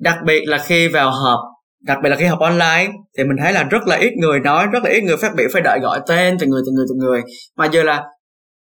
Đặc 0.00 0.16
biệt 0.26 0.42
là 0.46 0.58
khi 0.58 0.88
vào 0.88 1.10
họp, 1.10 1.38
đặc 1.82 1.98
biệt 2.02 2.08
là 2.08 2.16
khi 2.16 2.24
học 2.24 2.38
online, 2.40 2.92
thì 3.18 3.24
mình 3.24 3.36
thấy 3.42 3.52
là 3.52 3.62
rất 3.62 3.86
là 3.86 3.96
ít 3.96 4.12
người 4.20 4.40
nói, 4.40 4.66
rất 4.72 4.84
là 4.84 4.90
ít 4.90 5.00
người 5.00 5.16
phát 5.16 5.34
biểu, 5.36 5.46
phải 5.52 5.62
đợi 5.62 5.78
gọi 5.82 6.00
tên 6.08 6.38
từ 6.38 6.46
người 6.46 6.62
từ 6.66 6.72
người 6.72 6.86
từ 6.88 6.94
người. 6.94 7.22
Mà 7.56 7.68
giờ 7.72 7.82
là 7.82 8.04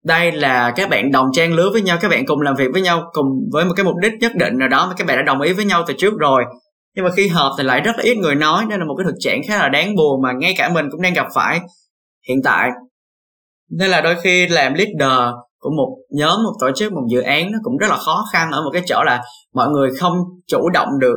đây 0.04 0.32
là 0.32 0.72
các 0.76 0.90
bạn 0.90 1.12
đồng 1.12 1.26
trang 1.32 1.52
lứa 1.52 1.70
với 1.72 1.82
nhau, 1.82 1.98
các 2.00 2.08
bạn 2.08 2.26
cùng 2.26 2.40
làm 2.40 2.54
việc 2.56 2.68
với 2.72 2.82
nhau, 2.82 3.10
cùng 3.12 3.26
với 3.52 3.64
một 3.64 3.72
cái 3.76 3.84
mục 3.84 3.94
đích 4.02 4.12
nhất 4.20 4.32
định 4.34 4.58
nào 4.58 4.68
đó 4.68 4.86
mà 4.88 4.94
các 4.98 5.06
bạn 5.06 5.16
đã 5.16 5.22
đồng 5.22 5.40
ý 5.40 5.52
với 5.52 5.64
nhau 5.64 5.84
từ 5.86 5.94
trước 5.98 6.14
rồi. 6.18 6.44
Nhưng 6.96 7.04
mà 7.04 7.10
khi 7.16 7.28
họp 7.28 7.52
thì 7.58 7.64
lại 7.64 7.80
rất 7.80 7.92
là 7.96 8.02
ít 8.02 8.16
người 8.16 8.34
nói, 8.34 8.64
nên 8.68 8.80
là 8.80 8.86
một 8.86 8.94
cái 8.98 9.04
thực 9.04 9.16
trạng 9.20 9.40
khá 9.48 9.58
là 9.58 9.68
đáng 9.68 9.94
buồn 9.96 10.22
mà 10.22 10.32
ngay 10.32 10.54
cả 10.58 10.68
mình 10.68 10.86
cũng 10.90 11.02
đang 11.02 11.14
gặp 11.14 11.26
phải 11.34 11.60
hiện 12.28 12.38
tại 12.44 12.70
nên 13.70 13.90
là 13.90 14.00
đôi 14.00 14.16
khi 14.22 14.48
làm 14.48 14.74
leader 14.74 15.34
của 15.58 15.70
một 15.70 15.96
nhóm 16.10 16.42
một 16.42 16.52
tổ 16.60 16.70
chức 16.76 16.92
một 16.92 17.02
dự 17.10 17.20
án 17.20 17.52
nó 17.52 17.58
cũng 17.62 17.76
rất 17.76 17.86
là 17.90 17.96
khó 17.96 18.24
khăn 18.32 18.50
ở 18.50 18.62
một 18.62 18.70
cái 18.72 18.82
chỗ 18.86 19.02
là 19.04 19.22
mọi 19.54 19.68
người 19.68 19.90
không 20.00 20.16
chủ 20.46 20.68
động 20.74 20.88
được. 21.00 21.16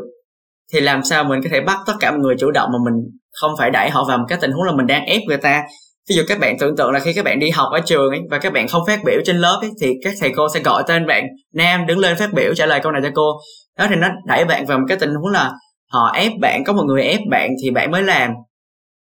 Thì 0.73 0.81
làm 0.81 1.03
sao 1.03 1.23
mình 1.23 1.39
có 1.43 1.49
thể 1.51 1.61
bắt 1.61 1.77
tất 1.87 1.93
cả 1.99 2.11
mọi 2.11 2.19
người 2.19 2.35
chủ 2.39 2.51
động 2.51 2.69
mà 2.71 2.77
mình 2.85 2.93
không 3.31 3.51
phải 3.57 3.71
đẩy 3.71 3.89
họ 3.89 4.05
vào 4.07 4.17
một 4.17 4.25
cái 4.27 4.37
tình 4.41 4.51
huống 4.51 4.63
là 4.63 4.71
mình 4.71 4.87
đang 4.87 5.05
ép 5.05 5.21
người 5.27 5.37
ta? 5.37 5.63
Ví 6.09 6.15
dụ 6.15 6.23
các 6.27 6.39
bạn 6.39 6.55
tưởng 6.59 6.75
tượng 6.77 6.91
là 6.91 6.99
khi 6.99 7.13
các 7.13 7.25
bạn 7.25 7.39
đi 7.39 7.49
học 7.49 7.69
ở 7.71 7.79
trường 7.85 8.09
ấy 8.09 8.21
và 8.31 8.39
các 8.39 8.53
bạn 8.53 8.67
không 8.67 8.81
phát 8.87 8.99
biểu 9.05 9.19
trên 9.25 9.37
lớp 9.37 9.57
ấy, 9.61 9.69
thì 9.81 9.93
các 10.03 10.13
thầy 10.19 10.31
cô 10.35 10.47
sẽ 10.53 10.59
gọi 10.59 10.83
tên 10.87 11.07
bạn 11.07 11.23
nam 11.53 11.85
đứng 11.87 11.99
lên 11.99 12.17
phát 12.17 12.33
biểu 12.33 12.53
trả 12.53 12.65
lời 12.65 12.79
câu 12.83 12.91
này 12.91 13.01
cho 13.03 13.09
cô. 13.15 13.31
Đó 13.77 13.85
thì 13.89 13.95
nó 13.95 14.07
đẩy 14.25 14.45
bạn 14.45 14.65
vào 14.65 14.79
một 14.79 14.85
cái 14.87 14.97
tình 14.97 15.09
huống 15.09 15.31
là 15.31 15.51
họ 15.91 16.11
ép 16.13 16.31
bạn 16.41 16.63
có 16.63 16.73
một 16.73 16.83
người 16.87 17.03
ép 17.03 17.19
bạn 17.29 17.49
thì 17.63 17.69
bạn 17.69 17.91
mới 17.91 18.03
làm. 18.03 18.31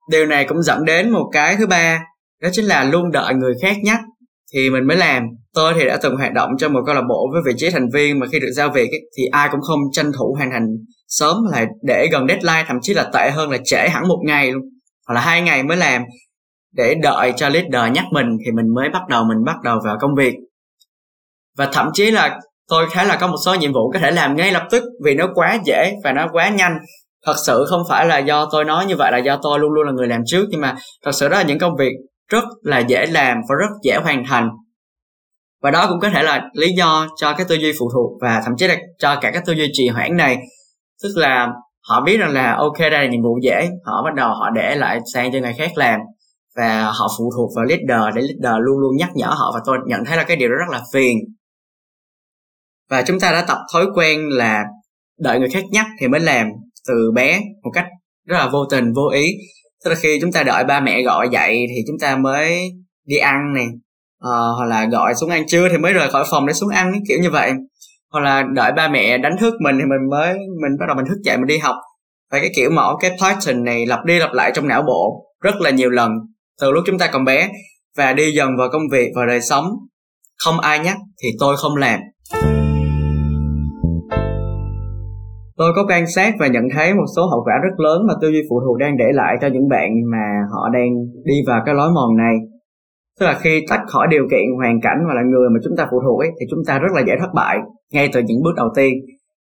Điều 0.10 0.26
này 0.26 0.46
cũng 0.46 0.62
dẫn 0.62 0.86
đến 0.86 1.10
một 1.10 1.30
cái 1.34 1.56
thứ 1.60 1.68
ba 1.68 2.00
đó 2.42 2.50
chính 2.51 2.66
là 2.66 2.84
luôn 2.84 3.12
đợi 3.12 3.34
người 3.34 3.54
khác 3.62 3.75
nhắc 3.84 4.00
thì 4.54 4.69
mình 4.69 4.88
mới 4.88 4.98
làm. 4.98 5.24
Tôi 5.53 5.74
thì 5.75 5.86
đã 5.86 5.98
từng 6.03 6.15
hoạt 6.15 6.34
động 6.34 6.50
trong 6.60 6.74
một 6.74 6.79
câu 6.86 6.96
lạc 6.96 7.03
bộ 7.10 7.29
với 7.34 7.41
vị 7.46 7.53
trí 7.58 7.70
thành 7.70 7.89
viên 7.94 8.20
mà 8.20 8.27
khi 8.32 8.39
được 8.39 8.51
giao 8.56 8.70
việc 8.70 8.89
ấy, 8.89 9.01
thì 9.17 9.24
ai 9.32 9.50
cũng 9.51 9.62
không 9.62 9.79
tranh 9.91 10.12
thủ 10.17 10.34
hoàn 10.38 10.51
thành 10.51 10.67
sớm 11.08 11.38
là 11.51 11.65
để 11.84 12.08
gần 12.12 12.27
deadline 12.27 12.63
thậm 12.67 12.77
chí 12.82 12.94
là 12.94 13.10
tệ 13.13 13.32
hơn 13.32 13.50
là 13.50 13.58
trễ 13.65 13.89
hẳn 13.89 14.08
một 14.08 14.20
ngày 14.25 14.51
luôn 14.51 14.63
hoặc 15.08 15.13
là 15.13 15.22
hai 15.22 15.41
ngày 15.41 15.63
mới 15.63 15.77
làm. 15.77 16.03
Để 16.74 16.96
đợi 16.96 17.34
cho 17.36 17.50
leader 17.50 17.94
nhắc 17.94 18.06
mình 18.12 18.27
thì 18.46 18.51
mình 18.51 18.65
mới 18.75 18.89
bắt 18.89 19.01
đầu 19.10 19.24
mình 19.24 19.38
bắt 19.46 19.56
đầu 19.63 19.79
vào 19.86 19.98
công 20.01 20.15
việc. 20.15 20.34
Và 21.58 21.70
thậm 21.74 21.89
chí 21.94 22.12
là 22.12 22.39
tôi 22.70 22.89
khá 22.89 23.03
là 23.03 23.17
có 23.22 23.27
một 23.27 23.38
số 23.46 23.56
nhiệm 23.56 23.74
vụ 23.74 23.91
có 23.94 24.00
thể 24.00 24.12
làm 24.12 24.36
ngay 24.36 24.51
lập 24.51 24.67
tức 24.72 24.84
vì 25.03 25.15
nó 25.15 25.29
quá 25.36 25.60
dễ 25.65 25.94
và 26.03 26.13
nó 26.13 26.27
quá 26.32 26.50
nhanh. 26.50 26.77
Thật 27.25 27.36
sự 27.46 27.65
không 27.70 27.82
phải 27.89 28.06
là 28.06 28.17
do 28.17 28.50
tôi 28.51 28.65
nói 28.65 28.86
như 28.86 28.96
vậy 28.96 29.12
là 29.12 29.17
do 29.17 29.39
tôi 29.44 29.60
luôn 29.60 29.72
luôn 29.72 29.86
là 29.86 29.91
người 29.91 30.08
làm 30.08 30.22
trước 30.25 30.46
nhưng 30.50 30.62
mà 30.62 30.75
thật 31.06 31.12
sự 31.12 31.29
đó 31.29 31.38
là 31.38 31.44
những 31.44 31.60
công 31.60 31.75
việc 31.79 31.94
rất 32.27 32.43
là 32.62 32.79
dễ 32.79 33.05
làm 33.05 33.38
và 33.50 33.55
rất 33.60 33.69
dễ 33.84 33.98
hoàn 33.98 34.24
thành. 34.25 34.50
Và 35.62 35.72
đó 35.72 35.86
cũng 35.89 36.00
có 36.00 36.10
thể 36.10 36.24
là 36.24 36.50
lý 36.53 36.67
do 36.77 37.07
cho 37.17 37.34
cái 37.34 37.46
tư 37.50 37.55
duy 37.55 37.72
phụ 37.79 37.89
thuộc 37.93 38.22
và 38.22 38.41
thậm 38.46 38.53
chí 38.57 38.67
là 38.67 38.77
cho 39.00 39.15
cả 39.22 39.31
cái 39.31 39.41
tư 39.46 39.53
duy 39.53 39.69
trì 39.74 39.88
hoãn 39.88 40.17
này. 40.17 40.38
Tức 41.03 41.10
là 41.15 41.48
họ 41.89 42.01
biết 42.01 42.17
rằng 42.17 42.34
là, 42.34 42.55
ok, 42.55 42.79
đây 42.79 42.91
là 42.91 43.07
nhiệm 43.07 43.22
vụ 43.22 43.39
dễ. 43.43 43.69
Họ 43.86 44.03
bắt 44.03 44.13
đầu 44.15 44.29
họ 44.29 44.50
để 44.55 44.75
lại 44.75 45.00
sang 45.13 45.31
cho 45.31 45.39
người 45.39 45.53
khác 45.57 45.72
làm. 45.75 46.00
Và 46.55 46.84
họ 46.84 47.07
phụ 47.17 47.31
thuộc 47.38 47.51
vào 47.55 47.65
leader 47.65 48.15
để 48.15 48.22
leader 48.22 48.62
luôn 48.65 48.79
luôn 48.79 48.98
nhắc 48.98 49.10
nhở 49.15 49.27
họ 49.27 49.51
và 49.53 49.60
tôi 49.65 49.77
nhận 49.88 50.05
thấy 50.05 50.17
là 50.17 50.24
cái 50.24 50.38
điều 50.38 50.50
đó 50.50 50.55
rất 50.60 50.72
là 50.72 50.81
phiền. 50.93 51.17
Và 52.89 53.03
chúng 53.07 53.19
ta 53.19 53.31
đã 53.31 53.46
tập 53.48 53.57
thói 53.74 53.86
quen 53.96 54.29
là 54.29 54.63
đợi 55.19 55.39
người 55.39 55.50
khác 55.50 55.63
nhắc 55.72 55.86
thì 56.00 56.07
mới 56.07 56.19
làm 56.19 56.48
từ 56.88 57.12
bé 57.15 57.41
một 57.63 57.72
cách 57.74 57.86
rất 58.25 58.38
là 58.38 58.50
vô 58.50 58.65
tình, 58.65 58.93
vô 58.93 59.10
ý 59.13 59.31
tức 59.84 59.89
là 59.89 59.96
khi 59.96 60.17
chúng 60.22 60.31
ta 60.31 60.43
đợi 60.43 60.63
ba 60.63 60.79
mẹ 60.79 61.01
gọi 61.01 61.29
dậy 61.31 61.65
thì 61.69 61.81
chúng 61.88 62.00
ta 62.01 62.15
mới 62.15 62.72
đi 63.05 63.17
ăn 63.17 63.53
nè. 63.55 63.63
Uh, 64.24 64.57
hoặc 64.57 64.65
là 64.65 64.86
gọi 64.86 65.15
xuống 65.15 65.29
ăn. 65.29 65.48
Trưa 65.48 65.69
thì 65.69 65.77
mới 65.77 65.93
rời 65.93 66.10
khỏi 66.10 66.25
phòng 66.31 66.48
để 66.48 66.53
xuống 66.53 66.69
ăn 66.69 66.93
kiểu 67.07 67.17
như 67.22 67.29
vậy. 67.29 67.51
Hoặc 68.12 68.19
là 68.19 68.43
đợi 68.53 68.72
ba 68.72 68.88
mẹ 68.88 69.17
đánh 69.17 69.36
thức 69.39 69.53
mình 69.63 69.75
thì 69.77 69.84
mình 69.86 70.10
mới 70.12 70.34
mình 70.34 70.77
bắt 70.79 70.86
đầu 70.88 70.96
mình 70.96 71.05
thức 71.05 71.17
dậy 71.24 71.38
mình 71.38 71.48
đi 71.48 71.57
học. 71.57 71.75
Và 72.31 72.39
cái 72.39 72.50
kiểu 72.55 72.69
mẫu 72.69 72.98
cái 73.01 73.12
pattern 73.22 73.63
này 73.63 73.86
lặp 73.86 74.05
đi 74.05 74.19
lặp 74.19 74.34
lại 74.34 74.51
trong 74.55 74.67
não 74.67 74.81
bộ 74.81 75.25
rất 75.41 75.55
là 75.60 75.69
nhiều 75.69 75.89
lần 75.89 76.12
từ 76.62 76.72
lúc 76.72 76.84
chúng 76.88 76.98
ta 76.98 77.07
còn 77.07 77.25
bé. 77.25 77.50
Và 77.98 78.13
đi 78.13 78.31
dần 78.31 78.50
vào 78.57 78.69
công 78.72 78.89
việc 78.91 79.07
và 79.15 79.25
đời 79.25 79.41
sống. 79.41 79.65
Không 80.38 80.60
ai 80.60 80.79
nhắc 80.79 80.98
thì 81.24 81.29
tôi 81.39 81.55
không 81.57 81.75
làm 81.75 82.00
tôi 85.58 85.74
có 85.76 85.86
quan 85.90 86.08
sát 86.16 86.34
và 86.40 86.48
nhận 86.48 86.64
thấy 86.76 86.94
một 86.94 87.06
số 87.16 87.22
hậu 87.28 87.44
quả 87.46 87.54
rất 87.64 87.80
lớn 87.84 88.02
mà 88.08 88.14
tư 88.22 88.28
duy 88.28 88.42
phụ 88.50 88.62
thuộc 88.66 88.78
đang 88.78 88.98
để 88.98 89.06
lại 89.14 89.36
cho 89.42 89.48
những 89.48 89.70
bạn 89.70 89.90
mà 90.12 90.26
họ 90.52 90.70
đang 90.74 90.90
đi 91.24 91.36
vào 91.48 91.62
cái 91.66 91.76
lối 91.76 91.92
mòn 91.92 92.18
này. 92.18 92.36
Tức 93.20 93.26
là 93.26 93.34
khi 93.42 93.66
tách 93.70 93.82
khỏi 93.88 94.08
điều 94.10 94.24
kiện 94.32 94.46
hoàn 94.58 94.82
cảnh 94.82 94.98
và 95.08 95.14
là 95.14 95.22
người 95.22 95.50
mà 95.54 95.60
chúng 95.64 95.78
ta 95.78 95.88
phụ 95.92 95.98
thuộc 96.06 96.20
ấy, 96.20 96.30
thì 96.40 96.46
chúng 96.50 96.60
ta 96.68 96.80
rất 96.80 96.90
là 96.96 97.02
dễ 97.08 97.14
thất 97.20 97.30
bại, 97.36 97.58
ngay 97.94 98.10
từ 98.14 98.22
những 98.26 98.44
bước 98.44 98.56
đầu 98.56 98.70
tiên. 98.76 98.94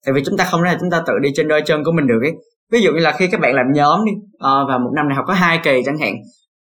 Tại 0.05 0.13
vì 0.13 0.21
chúng 0.25 0.37
ta 0.37 0.43
không 0.51 0.61
thể 0.63 0.71
là 0.71 0.77
chúng 0.81 0.89
ta 0.89 1.03
tự 1.07 1.13
đi 1.21 1.29
trên 1.33 1.47
đôi 1.47 1.61
chân 1.65 1.83
của 1.83 1.91
mình 1.91 2.07
được 2.07 2.19
ấy. 2.21 2.33
Ví 2.71 2.81
dụ 2.81 2.91
như 2.91 2.99
là 2.99 3.11
khi 3.11 3.27
các 3.27 3.41
bạn 3.41 3.55
làm 3.55 3.65
nhóm 3.73 3.99
đi 4.05 4.11
ờ, 4.39 4.65
và 4.69 4.77
một 4.77 4.91
năm 4.95 5.07
này 5.07 5.15
học 5.15 5.25
có 5.27 5.33
hai 5.33 5.59
kỳ 5.63 5.81
chẳng 5.85 5.97
hạn, 5.97 6.13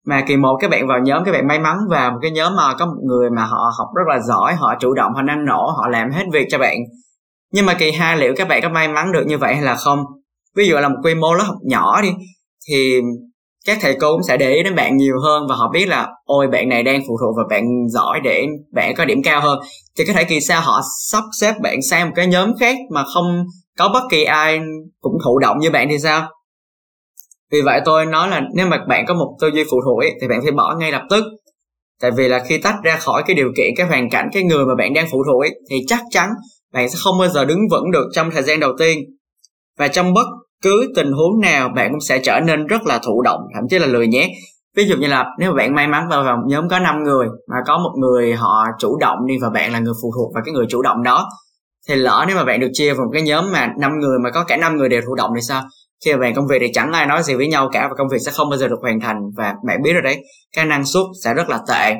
mà 0.06 0.24
kỳ 0.27 0.38
một 0.38 0.58
các 0.62 0.72
bạn 0.72 0.88
vào 0.88 1.00
nhóm, 1.00 1.24
các 1.25 1.32
bạn 1.32 1.48
may 1.48 1.60
mắn 1.60 1.77
vào 1.89 2.12
một 2.12 2.18
cái 2.22 2.32
nhóm 2.32 2.56
mà 2.56 2.63
có 2.80 2.86
một 2.86 3.01
người 3.04 3.30
mà 3.30 3.46
họ 3.46 3.72
học 3.80 3.88
rất 3.96 4.04
là 4.08 4.20
giỏi, 4.20 4.54
họ 4.56 4.75
chủ 4.80 4.94
động, 4.94 5.13
họ 5.13 5.22
năng 5.22 5.46
nổ, 5.46 5.72
họ 5.77 5.89
làm 5.89 6.12
hết 6.12 6.24
việc 6.34 6.48
cho 6.50 6.58
bạn 6.58 6.77
nhưng 7.51 7.66
mà 7.66 7.74
kỳ 7.74 7.92
hai 7.92 8.18
liệu 8.18 8.34
các 8.38 8.48
bạn 8.48 8.62
có 8.62 8.70
may 8.70 8.88
mắn 8.88 9.12
được 9.12 9.24
như 9.27 9.38
vậy 9.38 9.56
hay 9.56 9.63
là 9.63 9.75
không? 9.75 10.00
Ví 10.56 10.68
dụ 10.68 10.75
là 10.75 10.89
một 10.89 10.96
quy 11.04 11.16
mô 11.16 11.34
lớp 11.34 11.44
học 11.44 11.58
nhỏ 11.63 12.01
đi 12.01 12.10
thì 12.70 13.01
các 13.66 13.77
thầy 13.82 13.96
cô 14.00 14.12
cũng 14.12 14.24
sẽ 14.24 14.38
để 14.38 14.51
ý 14.51 14.63
đến 14.63 14.75
bạn 14.75 14.98
nhiều 14.98 15.16
hơn 15.24 15.44
và 15.50 15.56
họ 15.56 15.70
biết 15.74 15.86
là 15.86 16.08
ôi 16.25 16.48
bạn 16.48 16.70
này 16.70 16.84
đang 16.84 17.01
phụ 17.08 17.18
thuộc 17.22 17.36
vào 17.38 17.46
bạn 17.50 17.63
giỏi 17.88 18.20
để 18.24 18.46
bạn 18.74 18.96
có 18.96 19.06
điểm 19.06 19.24
cao 19.24 19.42
hơn. 19.42 19.60
Thì 19.98 20.06
có 20.06 20.13
thể 20.13 20.24
kỳ 20.24 20.39
sau 20.39 20.62
họ 20.62 20.82
sắp 21.12 21.24
xếp 21.39 21.54
bạn 21.63 21.80
sang 21.89 22.06
một 22.06 22.13
cái 22.16 22.27
nhóm 22.27 22.51
khác 22.60 22.77
mà 22.92 23.04
không 23.13 23.46
có 23.77 23.89
bất 23.94 24.04
kỳ 24.12 24.24
ai 24.24 24.60
cũng 25.01 25.13
thụ 25.25 25.39
động 25.39 25.58
như 25.60 25.72
bạn 25.72 25.88
thì 25.89 26.00
sao? 26.00 26.30
Vì 27.51 27.62
vậy 27.62 27.82
tôi 27.86 28.06
nói 28.06 28.30
là 28.30 28.42
nếu 28.56 28.68
mà 28.68 28.86
bạn 28.89 29.06
có 29.08 29.13
một 29.13 29.38
tư 29.42 29.50
duy 29.54 29.63
phụ 29.72 29.77
thuộc 29.86 30.00
ấy, 30.00 30.12
thì 30.22 30.27
bạn 30.27 30.39
phải 30.44 30.51
bỏ 30.51 30.75
ngay 30.80 30.92
lập 30.92 31.04
tức. 31.10 31.24
Tại 32.01 32.12
vì 32.12 32.27
là 32.27 32.39
khi 32.39 32.58
tách 32.58 32.75
ra 32.84 32.98
khỏi 32.98 33.24
cái 33.27 33.36
điều 33.36 33.51
kiện 33.58 33.68
cái 33.77 33.88
hoàn 33.88 34.10
cảnh 34.10 34.30
cái 34.34 34.44
người 34.44 34.66
mà 34.66 34.75
bạn 34.77 34.94
đang 34.94 35.08
phụ 35.12 35.24
thuộc 35.27 35.42
ấy, 35.42 35.60
thì 35.70 35.75
chắc 35.88 36.00
chắn 36.12 36.30
bạn 36.74 36.89
sẽ 36.89 36.95
không 37.03 37.19
bao 37.19 37.29
giờ 37.29 37.45
đứng 37.45 37.59
vững 37.71 37.91
được 37.91 38.05
trong 38.13 38.31
thời 38.31 38.43
gian 38.43 38.59
đầu 38.59 38.74
tiên. 38.79 39.00
Và 39.77 39.88
trong 39.88 40.13
bất 40.13 40.25
cứ 40.63 40.91
tình 40.95 41.12
huống 41.12 41.41
nào, 41.41 41.69
bạn 41.75 41.91
cũng 41.91 42.01
sẽ 42.01 42.19
trở 42.19 42.39
nên 42.39 42.67
rất 42.67 42.86
là 42.86 43.00
thụ 43.05 43.21
động, 43.21 43.39
thậm 43.55 43.63
chí 43.69 43.79
là 43.79 43.86
lười 43.86 44.07
nhét 44.07 44.29
ví 44.77 44.86
dụ 44.86 44.95
như 44.97 45.07
là 45.07 45.25
nếu 45.39 45.53
bạn 45.53 45.75
may 45.75 45.88
mắn 45.88 46.07
vào 46.09 46.24
vòng 46.24 46.39
nhóm 46.47 46.69
có 46.69 46.79
5 46.79 47.03
người 47.03 47.27
mà 47.47 47.55
có 47.65 47.77
một 47.77 47.91
người 47.97 48.33
họ 48.33 48.65
chủ 48.79 48.97
động 49.00 49.17
đi 49.27 49.36
và 49.41 49.50
bạn 49.50 49.71
là 49.71 49.79
người 49.79 49.93
phụ 50.01 50.12
thuộc 50.15 50.33
vào 50.33 50.43
cái 50.45 50.53
người 50.53 50.65
chủ 50.69 50.81
động 50.81 51.03
đó, 51.03 51.29
thì 51.88 51.95
lỡ 51.95 52.25
nếu 52.27 52.36
mà 52.36 52.43
bạn 52.43 52.59
được 52.59 52.69
chia 52.74 52.93
vào 52.93 53.05
một 53.05 53.12
cái 53.13 53.21
nhóm 53.21 53.51
mà 53.51 53.74
năm 53.79 53.91
người 54.00 54.19
mà 54.24 54.29
có 54.31 54.43
cả 54.43 54.57
năm 54.57 54.77
người 54.77 54.89
đều 54.89 55.01
thụ 55.01 55.15
động 55.15 55.31
thì 55.36 55.41
sao? 55.41 55.63
Khi 56.05 56.13
mà 56.13 56.17
bạn 56.17 56.36
công 56.36 56.47
việc 56.47 56.57
thì 56.62 56.67
chẳng 56.74 56.91
ai 56.91 57.05
nói 57.05 57.24
gì 57.24 57.36
với 57.36 57.47
nhau 57.47 57.69
cả 57.71 57.88
và 57.88 57.95
công 57.97 58.07
việc 58.12 58.17
sẽ 58.25 58.31
không 58.31 58.50
bao 58.50 58.57
giờ 58.57 58.67
được 58.67 58.79
hoàn 58.81 59.00
thành 59.00 59.17
và 59.38 59.53
bạn 59.67 59.81
biết 59.83 59.93
rồi 59.93 60.01
đấy, 60.01 60.17
cái 60.55 60.65
năng 60.65 60.86
suất 60.86 61.03
sẽ 61.24 61.33
rất 61.33 61.50
là 61.50 61.59
tệ. 61.67 61.95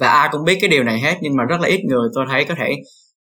Và 0.00 0.08
ai 0.08 0.28
cũng 0.32 0.44
biết 0.44 0.58
cái 0.60 0.70
điều 0.70 0.84
này 0.84 1.00
hết 1.00 1.14
nhưng 1.20 1.36
mà 1.36 1.44
rất 1.44 1.60
là 1.60 1.68
ít 1.68 1.80
người 1.88 2.08
tôi 2.14 2.24
thấy 2.30 2.44
có 2.44 2.54
thể 2.58 2.74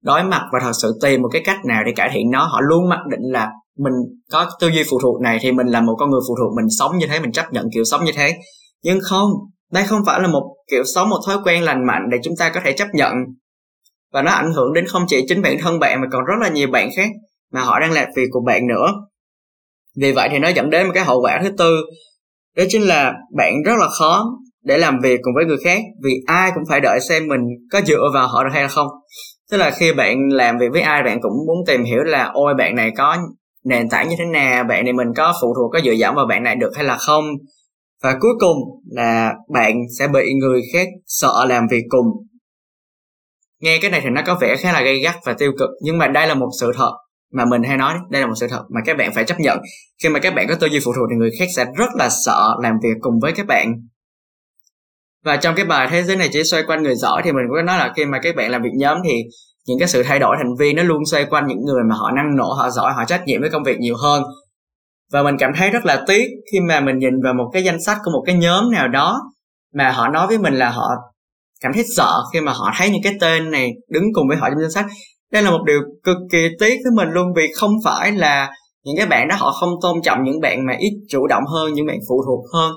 đối 0.03 0.25
mặt 0.25 0.43
và 0.53 0.59
thật 0.63 0.73
sự 0.83 0.99
tìm 1.03 1.23
một 1.23 1.29
cái 1.33 1.43
cách 1.45 1.57
nào 1.69 1.85
để 1.85 1.93
cải 1.97 2.11
thiện 2.13 2.31
nó. 2.31 2.45
Họ 2.45 2.61
luôn 2.61 2.89
mặc 2.89 3.01
định 3.11 3.33
là 3.33 3.51
mình 3.79 3.93
có 4.33 4.51
tư 4.61 4.69
duy 4.69 4.83
phụ 4.91 4.99
thuộc 5.03 5.21
này 5.23 5.39
thì 5.43 5.53
mình 5.53 5.67
là 5.67 5.81
một 5.81 5.97
con 5.99 6.11
người 6.11 6.21
phụ 6.29 6.35
thuộc, 6.41 6.57
mình 6.57 6.67
sống 6.79 6.99
như 6.99 7.07
thế, 7.07 7.21
mình 7.21 7.33
chấp 7.33 7.53
nhận 7.53 7.67
kiểu 7.75 7.85
sống 7.85 8.05
như 8.05 8.13
thế. 8.15 8.35
Nhưng 8.83 8.99
không, 9.03 9.31
đây 9.73 9.85
không 9.87 10.01
phải 10.07 10.21
là 10.21 10.29
một 10.29 10.57
kiểu 10.71 10.83
sống 10.95 11.09
một 11.09 11.21
thói 11.27 11.37
quen 11.45 11.63
lành 11.63 11.87
mạnh 11.87 12.03
để 12.11 12.19
chúng 12.23 12.35
ta 12.39 12.51
có 12.55 12.61
thể 12.65 12.73
chấp 12.73 12.89
nhận. 12.95 13.13
Và 14.13 14.23
nó 14.23 14.31
ảnh 14.31 14.53
hưởng 14.53 14.73
đến 14.73 14.87
không 14.87 15.03
chỉ 15.09 15.25
chính 15.29 15.43
bản 15.43 15.57
thân 15.61 15.79
bạn 15.79 16.01
mà 16.01 16.07
còn 16.13 16.25
rất 16.25 16.35
là 16.41 16.49
nhiều 16.49 16.69
bạn 16.73 16.89
khác 16.97 17.09
mà 17.53 17.61
họ 17.61 17.81
đang 17.81 17.93
làm 17.93 18.07
việc 18.17 18.27
của 18.31 18.41
bạn 18.47 18.67
nữa. 18.67 18.87
Vì 19.97 20.13
vậy 20.13 20.29
thì 20.33 20.39
nó 20.39 20.49
dẫn 20.49 20.71
đến 20.71 20.87
một 20.87 20.93
cái 20.95 21.05
hậu 21.05 21.21
quả 21.21 21.41
thứ 21.43 21.51
tư, 21.59 21.77
đó 22.57 22.65
chính 22.69 22.83
là 22.83 23.13
bạn 23.37 23.53
rất 23.65 23.75
là 23.79 23.89
khó 23.99 24.25
để 24.65 24.79
làm 24.79 24.99
việc 25.03 25.21
cùng 25.23 25.35
với 25.35 25.45
người 25.45 25.57
khác 25.65 25.83
vì 26.05 26.11
ai 26.27 26.51
cũng 26.55 26.65
phải 26.69 26.81
đợi 26.81 27.01
xem 27.09 27.29
mình 27.29 27.41
có 27.73 27.81
dựa 27.87 28.11
vào 28.15 28.29
họ 28.29 28.45
được 28.45 28.51
hay 28.53 28.63
là 28.63 28.69
không 28.69 28.89
tức 29.51 29.57
là 29.57 29.71
khi 29.71 29.93
bạn 29.93 30.29
làm 30.29 30.59
việc 30.59 30.67
với 30.73 30.81
ai, 30.81 31.03
bạn 31.03 31.21
cũng 31.21 31.33
muốn 31.47 31.57
tìm 31.67 31.85
hiểu 31.85 32.03
là, 32.03 32.31
ôi, 32.35 32.55
bạn 32.59 32.75
này 32.75 32.91
có 32.97 33.17
nền 33.65 33.89
tảng 33.89 34.09
như 34.09 34.15
thế 34.19 34.25
nào, 34.25 34.65
bạn 34.65 34.85
này 34.85 34.93
mình 34.93 35.09
có 35.17 35.35
phụ 35.43 35.55
thuộc, 35.57 35.73
có 35.73 35.81
dựa 35.85 35.93
dẫm 35.93 36.15
vào 36.15 36.27
bạn 36.27 36.43
này 36.43 36.57
được 36.57 36.71
hay 36.75 36.85
là 36.85 36.97
không? 36.97 37.25
Và 38.03 38.17
cuối 38.21 38.33
cùng 38.39 38.57
là 38.91 39.35
bạn 39.49 39.77
sẽ 39.99 40.09
bị 40.09 40.35
người 40.35 40.61
khác 40.73 40.89
sợ 41.07 41.45
làm 41.49 41.67
việc 41.71 41.83
cùng. 41.89 42.07
Nghe 43.61 43.79
cái 43.83 43.91
này 43.91 44.01
thì 44.05 44.11
nó 44.11 44.23
có 44.27 44.39
vẻ 44.41 44.57
khá 44.57 44.73
là 44.73 44.83
gây 44.83 45.01
gắt 45.01 45.15
và 45.25 45.33
tiêu 45.33 45.53
cực, 45.59 45.71
nhưng 45.83 45.99
mà 45.99 46.09
đây 46.09 46.27
là 46.27 46.35
một 46.35 46.49
sự 46.61 46.73
thật 46.77 46.93
mà 47.33 47.45
mình 47.45 47.63
hay 47.63 47.77
nói, 47.77 47.95
đây 48.11 48.23
là 48.23 48.27
một 48.29 48.35
sự 48.37 48.47
thật 48.51 48.65
mà 48.75 48.81
các 48.85 48.97
bạn 48.97 49.11
phải 49.15 49.25
chấp 49.25 49.41
nhận. 49.41 49.59
Khi 50.03 50.09
mà 50.09 50.19
các 50.19 50.35
bạn 50.35 50.47
có 50.49 50.55
tư 50.55 50.67
duy 50.67 50.81
phụ 50.85 50.93
thuộc 50.97 51.09
thì 51.11 51.17
người 51.17 51.31
khác 51.39 51.47
sẽ 51.57 51.65
rất 51.65 51.89
là 51.95 52.09
sợ 52.27 52.57
làm 52.63 52.75
việc 52.83 52.97
cùng 53.01 53.15
với 53.23 53.33
các 53.33 53.47
bạn 53.47 53.73
và 55.27 55.37
trong 55.37 55.55
cái 55.55 55.65
bài 55.65 55.89
thế 55.91 56.03
giới 56.03 56.17
này 56.17 56.29
chỉ 56.33 56.45
xoay 56.45 56.63
quanh 56.63 56.83
người 56.83 56.95
giỏi 56.95 57.23
thì 57.25 57.33
mình 57.33 57.45
cũng 57.49 57.57
có 57.57 57.63
nói 57.63 57.79
là 57.79 57.93
khi 57.97 58.05
mà 58.05 58.19
các 58.23 58.37
bạn 58.37 58.51
làm 58.51 58.63
việc 58.63 58.71
nhóm 58.79 58.99
thì 59.05 59.15
những 59.67 59.79
cái 59.79 59.89
sự 59.89 60.03
thay 60.03 60.19
đổi 60.19 60.37
thành 60.39 60.55
viên 60.59 60.77
nó 60.77 60.83
luôn 60.83 61.03
xoay 61.11 61.25
quanh 61.25 61.47
những 61.47 61.65
người 61.65 61.83
mà 61.91 61.97
họ 61.97 62.11
năng 62.17 62.37
nổ, 62.37 62.53
họ 62.53 62.71
giỏi, 62.71 62.93
họ 62.93 63.05
trách 63.05 63.23
nhiệm 63.27 63.41
với 63.41 63.51
công 63.51 63.63
việc 63.63 63.79
nhiều 63.79 63.95
hơn. 64.03 64.23
Và 65.13 65.23
mình 65.23 65.37
cảm 65.39 65.51
thấy 65.57 65.71
rất 65.71 65.87
là 65.87 66.05
tiếc 66.07 66.27
khi 66.53 66.61
mà 66.61 66.81
mình 66.81 66.99
nhìn 66.99 67.15
vào 67.25 67.35
một 67.35 67.51
cái 67.53 67.65
danh 67.65 67.83
sách 67.83 67.99
của 68.05 68.11
một 68.11 68.23
cái 68.27 68.35
nhóm 68.35 68.71
nào 68.71 68.89
đó 68.89 69.21
mà 69.75 69.91
họ 69.91 70.09
nói 70.09 70.27
với 70.27 70.39
mình 70.39 70.55
là 70.55 70.71
họ 70.71 70.89
cảm 71.61 71.73
thấy 71.73 71.85
sợ 71.97 72.13
khi 72.33 72.41
mà 72.41 72.53
họ 72.53 72.73
thấy 72.79 72.91
những 72.91 73.03
cái 73.03 73.13
tên 73.21 73.51
này 73.51 73.73
đứng 73.91 74.05
cùng 74.15 74.29
với 74.29 74.37
họ 74.37 74.49
trong 74.51 74.61
danh 74.61 74.71
sách. 74.71 74.87
Đây 75.33 75.43
là 75.43 75.51
một 75.51 75.61
điều 75.67 75.81
cực 76.05 76.17
kỳ 76.33 76.49
tiếc 76.61 76.77
với 76.85 76.93
mình 76.97 77.09
luôn 77.09 77.27
vì 77.37 77.53
không 77.57 77.71
phải 77.85 78.13
là 78.13 78.51
những 78.85 78.97
cái 78.97 79.07
bạn 79.07 79.29
đó 79.29 79.37
họ 79.39 79.53
không 79.61 79.71
tôn 79.83 79.97
trọng 80.03 80.19
những 80.25 80.41
bạn 80.41 80.67
mà 80.67 80.73
ít 80.79 80.93
chủ 81.09 81.27
động 81.27 81.43
hơn, 81.55 81.73
những 81.73 81.87
bạn 81.87 81.99
phụ 82.09 82.23
thuộc 82.27 82.45
hơn 82.55 82.73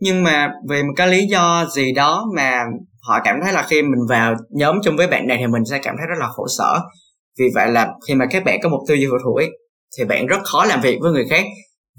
nhưng 0.00 0.22
mà 0.22 0.52
vì 0.68 0.82
một 0.82 0.92
cái 0.96 1.08
lý 1.08 1.26
do 1.30 1.66
gì 1.74 1.92
đó 1.92 2.24
mà 2.36 2.64
họ 3.08 3.18
cảm 3.24 3.36
thấy 3.44 3.52
là 3.52 3.66
khi 3.68 3.82
mình 3.82 4.00
vào 4.08 4.34
nhóm 4.50 4.76
chung 4.84 4.96
với 4.96 5.06
bạn 5.06 5.26
này 5.26 5.36
thì 5.40 5.46
mình 5.46 5.62
sẽ 5.70 5.78
cảm 5.82 5.94
thấy 5.98 6.06
rất 6.08 6.18
là 6.20 6.28
khổ 6.28 6.46
sở. 6.58 6.80
Vì 7.38 7.44
vậy 7.54 7.70
là 7.70 7.88
khi 8.08 8.14
mà 8.14 8.24
các 8.30 8.44
bạn 8.44 8.58
có 8.62 8.68
mục 8.68 8.80
tiêu 8.88 8.96
gì 8.96 9.06
phụ 9.10 9.16
thuộc 9.24 9.50
thì 9.98 10.04
bạn 10.04 10.26
rất 10.26 10.42
khó 10.44 10.64
làm 10.64 10.80
việc 10.80 10.98
với 11.00 11.12
người 11.12 11.24
khác. 11.30 11.44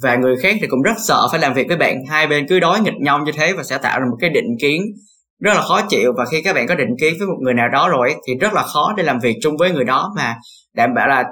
Và 0.01 0.15
người 0.15 0.35
khác 0.41 0.55
thì 0.61 0.67
cũng 0.67 0.81
rất 0.81 0.95
sợ 1.07 1.27
phải 1.31 1.39
làm 1.39 1.53
việc 1.53 1.67
với 1.67 1.77
bạn. 1.77 1.97
Hai 2.09 2.27
bên 2.27 2.47
cứ 2.47 2.59
đối 2.59 2.79
nghịch 2.79 2.93
nhau 3.01 3.19
như 3.19 3.31
thế 3.31 3.53
và 3.53 3.63
sẽ 3.63 3.77
tạo 3.77 3.99
ra 3.99 4.05
một 4.11 4.17
cái 4.19 4.29
định 4.29 4.57
kiến 4.61 4.81
rất 5.39 5.53
là 5.53 5.61
khó 5.61 5.81
chịu. 5.89 6.13
Và 6.17 6.25
khi 6.31 6.41
các 6.41 6.53
bạn 6.55 6.67
có 6.67 6.75
định 6.75 6.95
kiến 7.01 7.13
với 7.19 7.27
một 7.27 7.37
người 7.41 7.53
nào 7.53 7.69
đó 7.73 7.89
rồi 7.89 8.15
thì 8.27 8.33
rất 8.39 8.53
là 8.53 8.63
khó 8.63 8.93
để 8.97 9.03
làm 9.03 9.19
việc 9.19 9.35
chung 9.41 9.57
với 9.57 9.71
người 9.71 9.83
đó 9.83 10.13
mà 10.17 10.35
đảm 10.75 10.89
bảo 10.95 11.07
là 11.07 11.23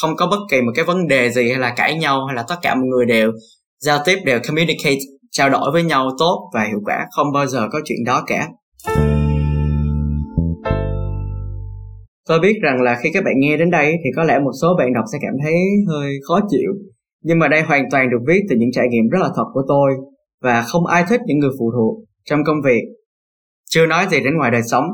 không 0.00 0.16
có 0.16 0.26
bất 0.26 0.38
kỳ 0.50 0.60
một 0.60 0.72
cái 0.74 0.84
vấn 0.84 1.06
đề 1.08 1.30
gì 1.30 1.50
hay 1.50 1.58
là 1.58 1.70
cãi 1.76 1.94
nhau 1.94 2.26
hay 2.26 2.36
là 2.36 2.44
tất 2.48 2.56
cả 2.62 2.74
mọi 2.74 2.84
người 2.84 3.06
đều 3.06 3.32
giao 3.80 3.98
tiếp, 4.04 4.18
đều 4.24 4.40
communicate 4.48 4.98
trao 5.32 5.50
đổi 5.50 5.70
với 5.72 5.82
nhau 5.82 6.10
tốt 6.18 6.50
và 6.54 6.64
hiệu 6.64 6.80
quả 6.84 7.06
không 7.16 7.26
bao 7.34 7.46
giờ 7.46 7.68
có 7.72 7.80
chuyện 7.84 7.98
đó 8.06 8.22
cả. 8.26 8.48
Tôi 12.28 12.40
biết 12.40 12.54
rằng 12.62 12.82
là 12.82 12.98
khi 13.02 13.10
các 13.14 13.24
bạn 13.24 13.34
nghe 13.38 13.56
đến 13.56 13.70
đây 13.70 13.92
thì 14.04 14.10
có 14.16 14.22
lẽ 14.24 14.38
một 14.38 14.52
số 14.62 14.68
bạn 14.78 14.92
đọc 14.94 15.04
sẽ 15.12 15.18
cảm 15.22 15.34
thấy 15.42 15.54
hơi 15.88 16.12
khó 16.28 16.40
chịu 16.50 16.72
nhưng 17.22 17.38
mà 17.38 17.48
đây 17.48 17.62
hoàn 17.62 17.84
toàn 17.90 18.10
được 18.10 18.18
viết 18.26 18.40
từ 18.48 18.56
những 18.58 18.72
trải 18.72 18.86
nghiệm 18.90 19.08
rất 19.08 19.18
là 19.20 19.28
thật 19.36 19.44
của 19.52 19.62
tôi 19.68 19.92
và 20.42 20.62
không 20.62 20.86
ai 20.86 21.04
thích 21.08 21.20
những 21.26 21.38
người 21.38 21.50
phụ 21.58 21.72
thuộc 21.76 22.04
trong 22.24 22.44
công 22.44 22.62
việc. 22.64 22.82
Chưa 23.70 23.86
nói 23.86 24.06
gì 24.10 24.20
đến 24.24 24.36
ngoài 24.36 24.50
đời 24.50 24.62
sống. 24.70 24.84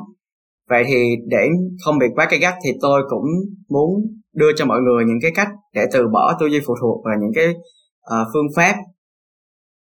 Vậy 0.68 0.84
thì 0.86 1.16
để 1.26 1.48
không 1.84 1.98
bị 1.98 2.06
quá 2.14 2.26
cay 2.30 2.38
gắt 2.38 2.54
thì 2.64 2.70
tôi 2.80 3.02
cũng 3.08 3.24
muốn 3.68 3.90
đưa 4.34 4.52
cho 4.56 4.66
mọi 4.66 4.80
người 4.80 5.04
những 5.04 5.18
cái 5.22 5.30
cách 5.34 5.48
để 5.74 5.84
từ 5.92 6.08
bỏ 6.12 6.36
tư 6.40 6.46
duy 6.46 6.60
phụ 6.66 6.74
thuộc 6.80 7.02
và 7.04 7.10
những 7.20 7.30
cái 7.34 7.48
uh, 7.48 8.28
phương 8.34 8.46
pháp 8.56 8.74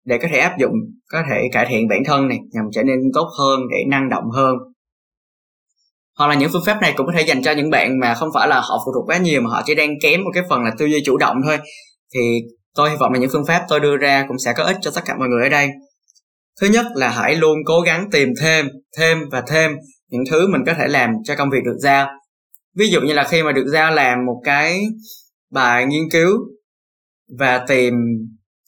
để 0.06 0.18
có 0.22 0.28
thể 0.32 0.40
áp 0.40 0.56
dụng, 0.60 0.74
có 1.12 1.24
thể 1.30 1.42
cải 1.52 1.66
thiện 1.70 1.88
bản 1.88 2.00
thân 2.06 2.28
này, 2.28 2.40
nhằm 2.52 2.66
trở 2.74 2.84
nên 2.84 3.00
tốt 3.14 3.30
hơn, 3.40 3.60
để 3.72 3.78
năng 3.90 4.10
động 4.10 4.24
hơn. 4.34 4.56
Hoặc 6.18 6.28
là 6.28 6.36
những 6.36 6.50
phương 6.54 6.66
pháp 6.66 6.82
này 6.82 6.94
cũng 6.96 7.06
có 7.06 7.14
thể 7.18 7.22
dành 7.22 7.44
cho 7.44 7.52
những 7.52 7.70
bạn 7.70 8.00
mà 8.00 8.14
không 8.14 8.30
phải 8.34 8.48
là 8.48 8.60
họ 8.60 8.82
phụ 8.86 8.92
thuộc 8.96 9.10
quá 9.10 9.18
nhiều 9.18 9.42
mà 9.42 9.50
họ 9.50 9.62
chỉ 9.66 9.76
đang 9.76 9.90
kém 10.02 10.24
một 10.24 10.32
cái 10.34 10.44
phần 10.50 10.62
là 10.62 10.72
tư 10.78 10.86
duy 10.86 11.04
chủ 11.06 11.18
động 11.18 11.38
thôi. 11.44 11.58
Thì 12.14 12.20
tôi 12.76 12.90
hy 12.90 12.96
vọng 13.00 13.14
là 13.14 13.20
những 13.20 13.30
phương 13.34 13.46
pháp 13.48 13.66
tôi 13.70 13.80
đưa 13.80 13.98
ra 13.98 14.26
cũng 14.28 14.40
sẽ 14.40 14.54
có 14.58 14.64
ích 14.64 14.78
cho 14.82 14.92
tất 14.96 15.02
cả 15.06 15.16
mọi 15.20 15.28
người 15.28 15.44
ở 15.44 15.50
đây. 15.50 15.70
Thứ 16.62 16.68
nhất 16.68 16.86
là 16.96 17.10
hãy 17.10 17.36
luôn 17.36 17.58
cố 17.66 17.82
gắng 17.82 18.10
tìm 18.12 18.30
thêm 18.42 18.68
thêm 18.98 19.18
và 19.32 19.44
thêm 19.48 19.72
những 20.10 20.24
thứ 20.32 20.48
mình 20.48 20.62
có 20.66 20.74
thể 20.74 20.88
làm 20.88 21.10
cho 21.24 21.36
công 21.36 21.50
việc 21.50 21.64
được 21.66 21.78
giao. 21.80 22.08
Ví 22.76 22.90
dụ 22.90 23.02
như 23.02 23.14
là 23.14 23.24
khi 23.24 23.44
mà 23.44 23.52
được 23.52 23.66
giao 23.68 23.92
làm 23.92 24.26
một 24.26 24.42
cái 24.44 24.82
bài 25.52 25.86
nghiên 25.86 26.04
cứu 26.12 26.38
và 27.40 27.66
tìm 27.68 27.94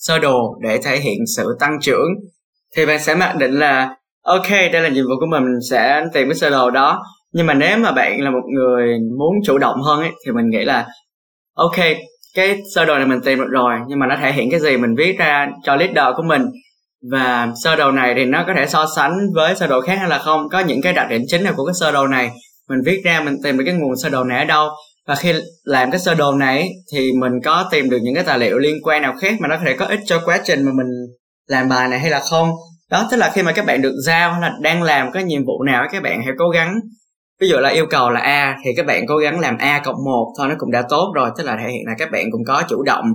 sơ 0.08 0.20
đồ 0.20 0.58
để 0.62 0.80
thể 0.84 0.98
hiện 1.00 1.18
sự 1.36 1.58
tăng 1.60 1.78
trưởng. 1.82 2.08
Thì 2.76 2.86
bạn 2.86 3.00
sẽ 3.00 3.16
mặc 3.16 3.36
định 3.36 3.60
là 3.60 3.96
ok 4.24 4.50
đây 4.50 4.82
là 4.82 4.90
nhiệm 4.90 5.06
vụ 5.06 5.14
của 5.20 5.26
mình, 5.32 5.44
mình 5.44 5.62
sẽ 5.70 6.06
tìm 6.14 6.28
cái 6.28 6.36
sơ 6.36 6.50
đồ 6.50 6.72
đó. 6.72 7.04
Nhưng 7.34 7.46
mà 7.46 7.54
nếu 7.54 7.78
mà 7.78 7.92
bạn 7.92 8.22
là 8.22 8.30
một 8.30 8.44
người 8.56 9.00
muốn 9.18 9.34
chủ 9.46 9.58
động 9.58 9.82
hơn 9.82 10.00
ấy, 10.00 10.12
thì 10.26 10.32
mình 10.32 10.50
nghĩ 10.50 10.66
là 10.66 10.88
ok 11.56 11.76
cái 12.36 12.58
sơ 12.76 12.86
đồ 12.86 12.96
này 12.96 13.06
mình 13.06 13.22
tìm 13.22 13.40
được 13.40 13.48
rồi 13.50 13.74
nhưng 13.88 14.00
mà 14.00 14.08
nó 14.08 14.16
thể 14.22 14.32
hiện 14.32 14.52
cái 14.52 14.60
gì 14.60 14.78
mình 14.78 14.96
viết 14.98 15.16
ra 15.20 15.48
cho 15.64 15.76
leader 15.76 16.16
của 16.18 16.24
mình. 16.24 16.42
Và 17.12 17.48
sơ 17.64 17.76
đồ 17.76 17.92
này 17.92 18.14
thì 18.18 18.26
nó 18.26 18.44
có 18.48 18.54
thể 18.58 18.66
so 18.68 18.86
sánh 18.96 19.18
với 19.36 19.56
sơ 19.56 19.68
đồ 19.68 19.82
khác 19.82 19.96
hay 20.00 20.10
là 20.10 20.18
không. 20.18 20.50
Có 20.50 20.60
những 20.60 20.82
cái 20.82 20.94
đặc 20.94 21.08
điểm 21.10 21.22
chính 21.28 21.44
nào 21.44 21.54
của 21.58 21.66
cái 21.66 21.74
sơ 21.80 21.92
đồ 21.92 22.08
này 22.08 22.32
mình 22.70 22.80
viết 22.86 23.02
ra 23.06 23.22
mình 23.26 23.36
tìm 23.44 23.58
được 23.58 23.64
cái 23.66 23.76
nguồn 23.76 23.96
sơ 24.04 24.10
đồ 24.10 24.24
này 24.24 24.40
ở 24.40 24.46
đâu 24.46 24.70
và 25.08 25.16
khi 25.16 25.34
làm 25.64 25.92
cái 25.92 26.00
sơ 26.00 26.14
đồ 26.14 26.32
này 26.32 26.70
thì 26.94 27.12
mình 27.20 27.32
có 27.44 27.70
tìm 27.72 27.90
được 27.90 27.98
những 28.02 28.16
cái 28.16 28.24
tài 28.24 28.40
liệu 28.40 28.58
liên 28.58 28.76
quan 28.84 29.02
nào 29.02 29.16
khác 29.22 29.36
mà 29.40 29.48
nó 29.48 29.58
có 29.58 29.62
thể 29.66 29.74
có 29.74 29.86
ích 29.86 30.00
cho 30.06 30.22
quá 30.26 30.40
trình 30.44 30.64
mà 30.64 30.72
mình 30.72 30.88
làm 31.48 31.70
bài 31.70 31.88
này 31.88 32.00
hay 32.00 32.10
là 32.10 32.20
không? 32.20 32.50
Đó, 32.92 33.08
tức 33.12 33.18
là 33.18 33.32
khi 33.34 33.44
mà 33.44 33.52
các 33.52 33.66
bạn 33.66 33.82
được 33.82 33.94
giao 34.06 34.32
hay 34.32 34.42
là 34.42 34.52
đang 34.62 34.84
làm 34.84 35.12
cái 35.12 35.24
nhiệm 35.24 35.46
vụ 35.46 35.64
nào 35.64 35.88
các 35.92 36.04
bạn 36.04 36.22
hãy 36.26 36.34
cố 36.38 36.50
gắng. 36.50 36.80
Ví 37.42 37.50
dụ 37.50 37.58
là 37.58 37.70
yêu 37.70 37.86
cầu 37.90 38.10
là 38.10 38.20
a 38.20 38.58
thì 38.66 38.72
các 38.78 38.86
bạn 38.86 39.04
cố 39.08 39.18
gắng 39.18 39.40
làm 39.40 39.58
a 39.58 39.82
cộng 39.86 39.96
một 40.06 40.34
thôi, 40.38 40.48
nó 40.50 40.56
cũng 40.58 40.72
đã 40.72 40.84
tốt 40.90 41.12
rồi. 41.16 41.30
Tức 41.38 41.44
là 41.44 41.58
thể 41.58 41.72
hiện 41.72 41.82
là 41.86 41.94
các 41.98 42.12
bạn 42.12 42.26
cũng 42.32 42.42
có 42.48 42.64
chủ 42.70 42.84
động 42.84 43.06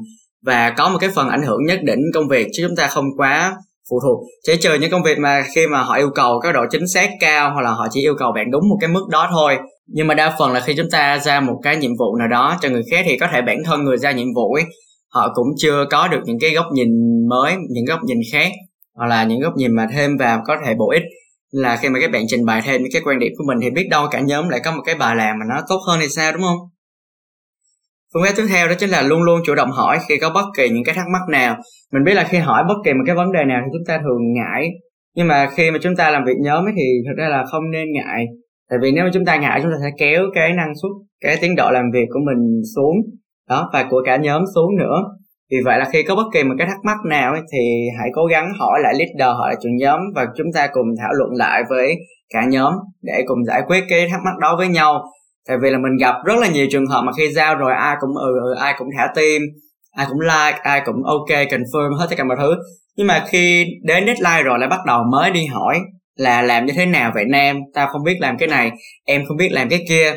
và 0.45 0.71
có 0.71 0.89
một 0.89 0.99
cái 1.01 1.11
phần 1.11 1.29
ảnh 1.29 1.43
hưởng 1.43 1.65
nhất 1.67 1.81
định 1.83 2.01
công 2.15 2.29
việc 2.29 2.47
chứ 2.53 2.67
chúng 2.69 2.77
ta 2.77 2.87
không 2.87 3.05
quá 3.17 3.57
phụ 3.91 4.01
thuộc. 4.03 4.27
Sẽ 4.47 4.57
trừ 4.57 4.75
những 4.75 4.91
công 4.91 5.03
việc 5.03 5.19
mà 5.19 5.43
khi 5.55 5.67
mà 5.67 5.83
họ 5.83 5.95
yêu 5.97 6.11
cầu 6.15 6.41
các 6.41 6.53
độ 6.53 6.61
chính 6.71 6.89
xác 6.89 7.11
cao 7.21 7.51
hoặc 7.53 7.63
là 7.63 7.71
họ 7.71 7.87
chỉ 7.91 8.01
yêu 8.01 8.15
cầu 8.19 8.33
bạn 8.35 8.51
đúng 8.51 8.69
một 8.69 8.77
cái 8.81 8.89
mức 8.89 9.09
đó 9.11 9.29
thôi. 9.31 9.59
Nhưng 9.87 10.07
mà 10.07 10.15
đa 10.15 10.37
phần 10.39 10.53
là 10.53 10.61
khi 10.61 10.75
chúng 10.77 10.91
ta 10.91 11.19
ra 11.19 11.41
một 11.41 11.61
cái 11.63 11.77
nhiệm 11.77 11.91
vụ 11.99 12.17
nào 12.17 12.29
đó 12.29 12.59
cho 12.63 12.69
người 12.69 12.83
khác 12.91 13.05
thì 13.09 13.19
có 13.19 13.27
thể 13.33 13.43
bản 13.43 13.59
thân 13.65 13.85
người 13.85 13.97
ra 13.97 14.13
nhiệm 14.13 14.35
vụ 14.37 14.55
ấy, 14.55 14.65
họ 15.09 15.33
cũng 15.35 15.47
chưa 15.57 15.85
có 15.91 16.09
được 16.09 16.21
những 16.25 16.39
cái 16.41 16.51
góc 16.51 16.67
nhìn 16.73 16.89
mới, 17.29 17.55
những 17.71 17.85
góc 17.85 18.01
nhìn 18.05 18.19
khác, 18.33 18.49
hoặc 18.97 19.07
là 19.07 19.25
những 19.25 19.41
góc 19.41 19.53
nhìn 19.57 19.77
mà 19.77 19.87
thêm 19.93 20.17
vào 20.17 20.41
có 20.47 20.57
thể 20.67 20.75
bổ 20.75 20.91
ích. 20.91 21.03
Là 21.51 21.77
khi 21.77 21.89
mà 21.89 22.01
các 22.01 22.11
bạn 22.11 22.25
trình 22.29 22.45
bày 22.47 22.63
thêm 22.65 22.83
những 22.83 22.93
cái 22.93 23.03
quan 23.05 23.19
điểm 23.19 23.33
của 23.39 23.45
mình 23.47 23.59
thì 23.63 23.71
biết 23.71 23.89
đâu 23.91 24.07
cả 24.11 24.21
nhóm 24.21 24.49
lại 24.49 24.61
có 24.65 24.73
một 24.73 24.83
cái 24.87 24.95
bài 24.95 25.17
làm 25.17 25.37
mà 25.39 25.47
nó 25.55 25.63
tốt 25.69 25.79
hơn 25.89 25.99
thì 26.03 26.09
sao, 26.09 26.33
đúng 26.33 26.43
không? 26.43 26.59
Phương 28.15 28.23
pháp 28.25 28.33
tiếp 28.37 28.47
theo 28.49 28.69
đó 28.69 28.75
chính 28.79 28.91
là 28.91 29.03
luôn 29.03 29.23
luôn 29.23 29.41
chủ 29.47 29.55
động 29.55 29.71
hỏi 29.71 29.99
khi 30.09 30.19
có 30.19 30.31
bất 30.31 30.45
kỳ 30.57 30.69
những 30.69 30.85
cái 30.85 30.95
thắc 30.95 31.07
mắc 31.13 31.23
nào. 31.31 31.57
Mình 31.93 32.05
biết 32.05 32.15
là 32.15 32.25
khi 32.25 32.39
hỏi 32.39 32.65
bất 32.69 32.75
kỳ 32.85 32.93
một 32.93 33.03
cái 33.07 33.17
vấn 33.17 33.33
đề 33.33 33.45
nào 33.45 33.61
thì 33.65 33.71
chúng 33.73 33.87
ta 33.87 33.99
thường 33.99 34.33
ngại. 34.33 34.71
Nhưng 35.17 35.29
mà 35.29 35.49
khi 35.57 35.71
mà 35.71 35.79
chúng 35.83 35.97
ta 35.97 36.11
làm 36.11 36.25
việc 36.25 36.37
nhóm 36.41 36.65
ấy 36.65 36.73
thì 36.77 36.85
thực 37.07 37.23
ra 37.23 37.29
là 37.29 37.45
không 37.45 37.71
nên 37.71 37.93
ngại. 37.93 38.27
Tại 38.71 38.79
vì 38.83 38.93
nếu 38.93 39.05
mà 39.05 39.11
chúng 39.15 39.25
ta 39.25 39.37
ngại 39.37 39.61
chúng 39.63 39.71
ta 39.71 39.77
sẽ 39.83 39.91
kéo 39.99 40.23
cái 40.35 40.53
năng 40.53 40.73
suất 40.83 40.91
cái 41.21 41.37
tiến 41.41 41.57
độ 41.57 41.71
làm 41.71 41.85
việc 41.93 42.07
của 42.09 42.21
mình 42.27 42.63
xuống. 42.77 42.97
Đó 43.49 43.71
và 43.73 43.87
của 43.91 44.03
cả 44.07 44.17
nhóm 44.17 44.43
xuống 44.55 44.77
nữa. 44.79 44.97
Vì 45.51 45.59
vậy 45.65 45.79
là 45.79 45.89
khi 45.93 46.03
có 46.03 46.17
bất 46.17 46.27
kỳ 46.35 46.45
một 46.45 46.55
cái 46.59 46.67
thắc 46.67 46.77
mắc 46.85 46.97
nào 47.09 47.33
ấy, 47.33 47.41
thì 47.53 47.59
hãy 47.99 48.09
cố 48.15 48.27
gắng 48.27 48.53
hỏi 48.59 48.81
lại 48.83 48.95
leader 48.99 49.37
hỏi 49.37 49.49
lại 49.49 49.57
trưởng 49.63 49.77
nhóm 49.77 50.01
và 50.15 50.27
chúng 50.37 50.47
ta 50.55 50.67
cùng 50.73 50.87
thảo 50.99 51.11
luận 51.13 51.31
lại 51.35 51.63
với 51.71 51.97
cả 52.35 52.41
nhóm 52.49 52.75
để 53.03 53.23
cùng 53.27 53.45
giải 53.45 53.63
quyết 53.67 53.85
cái 53.89 54.09
thắc 54.11 54.21
mắc 54.25 54.39
đó 54.41 54.57
với 54.57 54.69
nhau 54.69 55.05
tại 55.51 55.59
vì 55.63 55.71
là 55.71 55.79
mình 55.79 55.97
gặp 56.01 56.15
rất 56.25 56.39
là 56.39 56.49
nhiều 56.49 56.67
trường 56.71 56.87
hợp 56.87 57.03
mà 57.07 57.13
khi 57.19 57.33
giao 57.33 57.55
rồi 57.55 57.73
ai 57.73 57.97
cũng 58.01 58.11
ừ, 58.17 58.33
ừ 58.43 58.55
ai 58.61 58.75
cũng 58.79 58.89
thả 58.99 59.09
tim 59.17 59.43
ai 59.97 60.07
cũng 60.09 60.21
like 60.21 60.59
ai 60.63 60.83
cũng 60.87 61.05
ok 61.05 61.29
confirm 61.29 61.97
hết 61.97 62.07
tất 62.11 62.17
cả 62.19 62.25
mọi 62.25 62.37
thứ. 62.41 62.55
Nhưng 62.97 63.07
mà 63.07 63.25
khi 63.29 63.67
đến 63.83 64.07
deadline 64.07 64.43
rồi 64.43 64.59
lại 64.59 64.69
bắt 64.69 64.79
đầu 64.87 65.03
mới 65.13 65.31
đi 65.31 65.47
hỏi 65.47 65.79
là 66.17 66.43
làm 66.43 66.67
như 66.67 66.73
thế 66.77 66.87
nào 66.87 67.13
vậy 67.15 67.25
nam 67.31 67.59
tao 67.75 67.87
không 67.87 68.05
biết 68.05 68.17
làm 68.21 68.39
cái 68.39 68.49
này 68.49 68.71
em 69.07 69.25
không 69.29 69.37
biết 69.37 69.49
làm 69.53 69.69
cái 69.69 69.85
kia. 69.89 70.15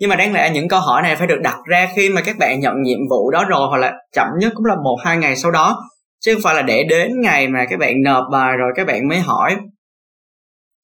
Nhưng 0.00 0.10
mà 0.10 0.16
đáng 0.16 0.32
lẽ 0.32 0.50
những 0.54 0.68
câu 0.68 0.80
hỏi 0.80 1.02
này 1.02 1.16
phải 1.16 1.26
được 1.26 1.40
đặt 1.42 1.58
ra 1.70 1.88
khi 1.96 2.08
mà 2.08 2.20
các 2.20 2.36
bạn 2.38 2.60
nhận 2.60 2.82
nhiệm 2.82 2.98
vụ 3.10 3.30
đó 3.30 3.44
rồi 3.48 3.68
hoặc 3.68 3.78
là 3.78 3.92
chậm 4.12 4.26
nhất 4.40 4.52
cũng 4.54 4.64
là 4.64 4.74
một 4.84 4.96
hai 5.04 5.16
ngày 5.16 5.36
sau 5.36 5.50
đó. 5.50 5.78
Chứ 6.20 6.34
không 6.34 6.42
phải 6.42 6.54
là 6.54 6.62
để 6.62 6.84
đến 6.84 7.20
ngày 7.20 7.48
mà 7.48 7.64
các 7.70 7.78
bạn 7.78 8.02
nộp 8.04 8.24
bài 8.32 8.56
rồi 8.56 8.72
các 8.76 8.86
bạn 8.86 9.08
mới 9.08 9.18
hỏi. 9.18 9.56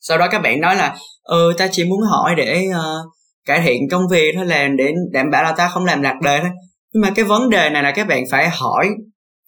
Sau 0.01 0.19
đó 0.19 0.29
các 0.31 0.43
bạn 0.43 0.61
nói 0.61 0.77
là 0.77 0.95
ừ 1.23 1.53
ta 1.59 1.69
chỉ 1.71 1.85
muốn 1.85 2.01
hỏi 2.11 2.35
để 2.37 2.65
uh, 2.71 3.13
cải 3.47 3.61
thiện 3.61 3.89
công 3.91 4.03
việc 4.11 4.33
thôi 4.37 4.47
là 4.47 4.69
để 4.69 4.93
đảm 5.13 5.31
bảo 5.31 5.43
là 5.43 5.53
ta 5.53 5.69
không 5.69 5.85
làm 5.85 6.03
lạc 6.03 6.21
đề 6.23 6.41
thôi. 6.41 6.51
Nhưng 6.95 7.01
mà 7.01 7.13
cái 7.17 7.25
vấn 7.25 7.51
đề 7.51 7.71
này 7.71 7.83
là 7.83 7.93
các 7.97 8.09
bạn 8.09 8.25
phải 8.31 8.49
hỏi 8.49 8.89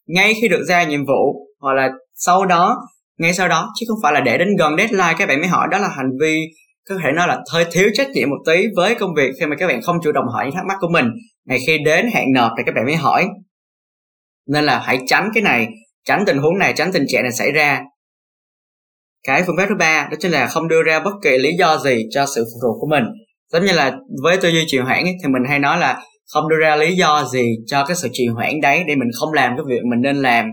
ngay 0.06 0.34
khi 0.40 0.48
được 0.48 0.64
ra 0.68 0.84
nhiệm 0.84 1.06
vụ 1.06 1.48
hoặc 1.60 1.72
là 1.72 1.90
sau 2.14 2.46
đó, 2.46 2.76
ngay 3.18 3.32
sau 3.32 3.48
đó, 3.48 3.68
chứ 3.80 3.86
không 3.88 3.98
phải 4.02 4.12
là 4.12 4.20
để 4.20 4.38
đến 4.38 4.48
gần 4.58 4.76
deadline 4.76 5.14
các 5.18 5.28
bạn 5.28 5.38
mới 5.38 5.48
hỏi. 5.48 5.68
Đó 5.70 5.78
là 5.78 5.88
hành 5.88 6.10
vi, 6.20 6.40
có 6.88 6.94
thể 7.04 7.12
nói 7.16 7.28
là 7.28 7.40
hơi 7.52 7.66
thiếu 7.72 7.88
trách 7.94 8.10
nhiệm 8.10 8.30
một 8.30 8.36
tí 8.46 8.64
với 8.76 8.94
công 8.94 9.14
việc 9.16 9.30
khi 9.40 9.46
mà 9.46 9.56
các 9.58 9.66
bạn 9.66 9.82
không 9.82 9.96
chủ 10.02 10.12
động 10.12 10.24
hỏi 10.32 10.44
những 10.44 10.54
thắc 10.54 10.64
mắc 10.68 10.76
của 10.80 10.88
mình. 10.88 11.06
Ngày 11.44 11.58
khi 11.66 11.78
đến 11.84 12.06
hạn 12.14 12.24
nộp 12.34 12.52
thì 12.56 12.62
các 12.66 12.74
bạn 12.74 12.84
mới 12.84 12.96
hỏi. 12.96 13.28
Nên 14.48 14.64
là 14.64 14.78
hãy 14.78 14.98
tránh 15.06 15.30
cái 15.34 15.42
này, 15.42 15.68
tránh 16.04 16.24
tình 16.26 16.38
huống 16.38 16.58
này, 16.58 16.72
tránh 16.76 16.92
tình 16.92 17.04
trạng 17.08 17.22
này 17.22 17.32
xảy 17.32 17.52
ra. 17.52 17.82
Cái 19.26 19.42
phương 19.46 19.56
pháp 19.56 19.66
thứ 19.68 19.74
ba, 19.78 20.08
đó 20.10 20.16
chính 20.20 20.32
là 20.32 20.46
không 20.46 20.68
đưa 20.68 20.82
ra 20.82 21.00
bất 21.00 21.12
kỳ 21.22 21.38
lý 21.38 21.50
do 21.58 21.78
gì 21.78 22.02
cho 22.10 22.26
sự 22.34 22.44
phụ 22.44 22.58
thuộc 22.62 22.76
của 22.80 22.86
mình 22.90 23.04
giống 23.54 23.64
như 23.64 23.72
là 23.72 23.92
với 24.22 24.36
tư 24.36 24.48
duy 24.48 24.64
trì 24.66 24.78
hoãn 24.78 25.04
thì 25.04 25.28
mình 25.28 25.42
hay 25.48 25.58
nói 25.58 25.78
là 25.78 26.02
không 26.32 26.48
đưa 26.48 26.56
ra 26.62 26.76
lý 26.76 26.96
do 26.96 27.24
gì 27.24 27.44
cho 27.66 27.84
cái 27.84 27.96
sự 27.96 28.08
trì 28.12 28.26
hoãn 28.26 28.60
đấy 28.60 28.84
để 28.86 28.94
mình 28.94 29.08
không 29.20 29.32
làm 29.32 29.52
cái 29.56 29.64
việc 29.68 29.80
mình 29.90 30.00
nên 30.02 30.16
làm. 30.16 30.50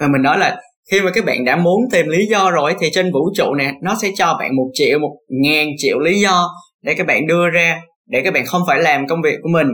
Và 0.00 0.06
mình 0.06 0.22
nói 0.22 0.38
là 0.38 0.60
khi 0.90 1.00
mà 1.00 1.10
các 1.10 1.24
bạn 1.24 1.44
đã 1.44 1.56
muốn 1.56 1.80
tìm 1.92 2.08
lý 2.08 2.26
do 2.26 2.50
rồi 2.50 2.74
thì 2.80 2.90
trên 2.92 3.12
vũ 3.12 3.30
trụ 3.36 3.54
này 3.54 3.72
nó 3.82 3.96
sẽ 4.02 4.10
cho 4.16 4.36
bạn 4.40 4.56
một 4.56 4.70
triệu 4.72 4.98
một 4.98 5.16
ngàn 5.28 5.68
triệu 5.78 5.98
lý 5.98 6.20
do 6.20 6.48
để 6.82 6.94
các 6.94 7.06
bạn 7.06 7.26
đưa 7.26 7.50
ra 7.50 7.80
để 8.06 8.20
các 8.24 8.34
bạn 8.34 8.46
không 8.46 8.62
phải 8.66 8.82
làm 8.82 9.06
công 9.06 9.22
việc 9.22 9.38
của 9.42 9.48
mình. 9.52 9.66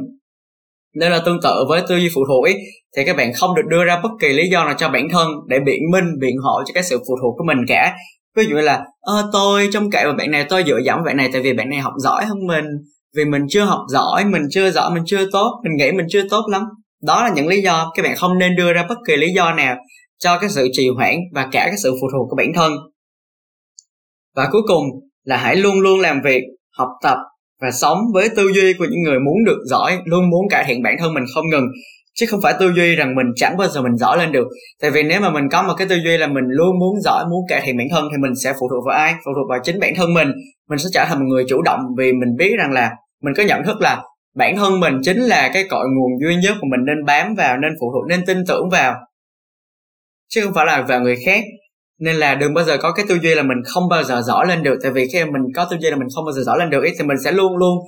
Nên 0.95 1.13
là 1.13 1.21
tương 1.27 1.41
tự 1.43 1.65
với 1.69 1.83
tư 1.89 1.97
duy 1.97 2.09
phụ 2.15 2.21
thuộc 2.29 2.45
ấy, 2.45 2.59
thì 2.97 3.05
các 3.05 3.17
bạn 3.17 3.33
không 3.33 3.55
được 3.57 3.63
đưa 3.69 3.85
ra 3.85 4.01
bất 4.03 4.11
kỳ 4.21 4.29
lý 4.29 4.49
do 4.49 4.65
nào 4.65 4.75
cho 4.79 4.89
bản 4.89 5.09
thân 5.13 5.29
để 5.49 5.59
biện 5.67 5.81
minh 5.93 6.05
biện 6.21 6.37
hộ 6.43 6.63
cho 6.67 6.73
cái 6.75 6.83
sự 6.83 6.99
phụ 6.99 7.15
thuộc 7.23 7.35
của 7.39 7.45
mình 7.47 7.59
cả 7.69 7.95
ví 8.41 8.51
dụ 8.51 8.57
là 8.57 8.85
ờ, 9.01 9.31
tôi 9.33 9.69
trông 9.73 9.91
cậy 9.91 10.05
vào 10.05 10.15
bạn 10.15 10.31
này 10.31 10.47
tôi 10.49 10.65
dựa 10.67 10.79
dẫm 10.85 11.05
bạn 11.05 11.17
này 11.17 11.31
tại 11.33 11.43
vì 11.43 11.53
bạn 11.53 11.69
này 11.69 11.79
học 11.79 11.93
giỏi 11.99 12.25
hơn 12.25 12.47
mình 12.47 12.65
vì 13.17 13.25
mình 13.25 13.43
chưa 13.49 13.65
học 13.65 13.81
giỏi 13.89 14.25
mình 14.25 14.43
chưa 14.51 14.71
giỏi 14.71 14.95
mình 14.95 15.03
chưa 15.07 15.31
tốt 15.33 15.61
mình 15.65 15.77
nghĩ 15.77 15.93
mình 15.93 16.07
chưa 16.11 16.23
tốt 16.31 16.43
lắm. 16.51 16.63
Đó 17.03 17.23
là 17.23 17.31
những 17.35 17.49
lý 17.49 17.63
do 17.63 17.93
các 17.97 18.03
bạn 18.03 18.17
không 18.17 18.39
nên 18.39 18.57
đưa 18.57 18.73
ra 18.73 18.87
bất 18.89 18.99
kỳ 19.07 19.17
lý 19.17 19.33
do 19.33 19.53
nào 19.53 19.77
cho 20.19 20.39
cái 20.39 20.51
sự 20.51 20.69
trì 20.73 20.89
hoãn 20.97 21.15
và 21.35 21.49
cả 21.53 21.65
cái 21.67 21.77
sự 21.83 21.91
phụ 22.01 22.09
thuộc 22.13 22.27
của 22.31 22.37
bản 22.37 22.53
thân. 22.55 22.73
Và 24.37 24.49
cuối 24.53 24.63
cùng 24.67 24.85
là 25.25 25.37
hãy 25.37 25.57
luôn 25.57 25.81
luôn 25.81 26.01
làm 26.01 26.21
việc 26.25 26.43
học 26.79 26.89
tập 27.03 27.19
và 27.61 27.71
sống 27.71 27.99
với 28.15 28.29
tư 28.37 28.53
duy 28.55 28.73
của 28.79 28.87
những 28.91 29.03
người 29.03 29.19
muốn 29.19 29.45
được 29.47 29.59
giỏi 29.65 29.99
luôn 30.05 30.31
muốn 30.31 30.49
cải 30.51 30.65
thiện 30.67 30.83
bản 30.83 30.95
thân 30.99 31.15
mình 31.15 31.25
không 31.35 31.49
ngừng 31.49 31.67
chứ 32.21 32.27
không 32.31 32.41
phải 32.43 32.55
tư 32.61 32.73
duy 32.77 32.97
rằng 32.97 33.15
mình 33.15 33.27
chẳng 33.37 33.57
bao 33.57 33.69
giờ 33.69 33.83
mình 33.83 33.97
giỏi 33.97 34.19
lên 34.19 34.33
được. 34.33 34.47
Tại 34.83 34.91
vì 34.91 35.03
nếu 35.03 35.21
mà 35.21 35.31
mình 35.31 35.45
có 35.51 35.63
một 35.63 35.75
cái 35.79 35.87
tư 35.89 35.97
duy 36.05 36.17
là 36.17 36.27
mình 36.27 36.45
luôn 36.49 36.79
muốn 36.81 37.01
giỏi 37.01 37.25
muốn 37.31 37.41
cải 37.49 37.61
thiện 37.65 37.77
bản 37.77 37.87
thân 37.91 38.05
thì 38.11 38.17
mình 38.23 38.33
sẽ 38.45 38.53
phụ 38.53 38.69
thuộc 38.71 38.87
vào 38.87 38.99
ai? 38.99 39.15
Phụ 39.25 39.31
thuộc 39.37 39.51
vào 39.51 39.59
chính 39.65 39.81
bản 39.81 39.93
thân 39.97 40.15
mình. 40.15 40.29
Mình 40.69 40.79
sẽ 40.79 40.89
trở 40.93 41.05
thành 41.09 41.19
một 41.19 41.27
người 41.29 41.45
chủ 41.49 41.63
động 41.63 41.81
vì 41.99 42.13
mình 42.13 42.37
biết 42.39 42.53
rằng 42.59 42.73
là 42.73 42.91
mình 43.23 43.35
có 43.37 43.43
nhận 43.43 43.65
thức 43.67 43.81
là 43.81 44.03
bản 44.37 44.57
thân 44.57 44.81
mình 44.81 44.95
chính 45.03 45.21
là 45.21 45.51
cái 45.55 45.65
cội 45.71 45.87
nguồn 45.97 46.11
duy 46.21 46.37
nhất 46.37 46.57
của 46.61 46.67
mình 46.71 46.81
nên 46.87 47.05
bám 47.07 47.35
vào 47.35 47.57
nên 47.57 47.73
phụ 47.81 47.93
thuộc 47.93 48.09
nên 48.09 48.27
tin 48.27 48.39
tưởng 48.49 48.71
vào. 48.71 48.95
Chứ 50.29 50.41
không 50.45 50.55
phải 50.55 50.67
là 50.67 50.83
vào 50.83 51.01
người 51.01 51.17
khác. 51.27 51.45
Nên 52.01 52.17
là 52.17 52.35
đừng 52.35 52.55
bao 52.55 52.65
giờ 52.65 52.77
có 52.77 52.93
cái 52.93 53.07
tư 53.09 53.19
duy 53.23 53.35
là 53.35 53.43
mình 53.43 53.59
không 53.65 53.89
bao 53.91 54.03
giờ 54.03 54.23
giỏi 54.23 54.47
lên 54.47 54.63
được. 54.63 54.79
Tại 54.83 54.93
vì 54.93 55.07
khi 55.13 55.25
mình 55.25 55.43
có 55.55 55.67
tư 55.71 55.77
duy 55.81 55.91
là 55.91 55.97
mình 55.97 56.09
không 56.15 56.25
bao 56.25 56.33
giờ 56.33 56.43
giỏi 56.43 56.59
lên 56.59 56.71
được 56.71 56.85
ý, 56.85 56.91
thì 56.99 57.05
mình 57.05 57.17
sẽ 57.25 57.33
luôn 57.33 57.57
luôn 57.57 57.79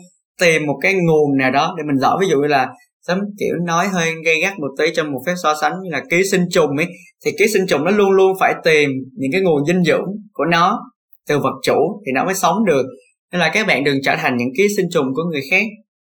tìm 0.41 0.67
một 0.67 0.79
cái 0.83 0.95
nguồn 0.95 1.39
nào 1.39 1.51
đó 1.51 1.75
để 1.79 1.83
mình 1.87 1.99
giỏi. 1.99 2.17
Ví 2.21 2.27
dụ 2.29 2.37
như 2.37 2.49
là 2.49 2.69
giống 3.09 3.19
kiểu, 3.39 3.55
nói 3.67 3.89
hơi 3.89 4.13
gây 4.25 4.41
gắt 4.43 4.59
một 4.59 4.71
tí 4.79 4.85
trong 4.95 5.13
một 5.13 5.21
phép 5.27 5.35
so 5.43 5.55
sánh 5.61 5.73
như 5.83 5.91
là 5.91 6.03
ký 6.11 6.23
sinh 6.31 6.45
trùng 6.51 6.77
ấy. 6.77 6.87
Thì 7.25 7.31
ký 7.39 7.49
sinh 7.53 7.67
trùng 7.69 7.85
nó 7.85 7.91
luôn 7.91 8.11
luôn 8.11 8.33
phải 8.41 8.55
tìm 8.65 8.91
những 9.13 9.33
cái 9.33 9.41
nguồn 9.41 9.67
dinh 9.67 9.85
dưỡng 9.85 10.05
của 10.33 10.45
nó, 10.45 10.81
từ 11.29 11.39
vật 11.39 11.61
chủ 11.63 12.03
thì 12.07 12.13
nó 12.15 12.25
mới 12.25 12.35
sống 12.35 12.65
được. 12.65 12.87
Nên 13.33 13.41
là 13.41 13.51
các 13.55 13.67
bạn 13.67 13.85
đừng 13.85 13.97
trở 14.05 14.17
thành 14.17 14.37
những 14.37 14.49
ký 14.57 14.69
sinh 14.77 14.87
trùng 14.93 15.07
của 15.15 15.23
người 15.33 15.43
khác. 15.51 15.65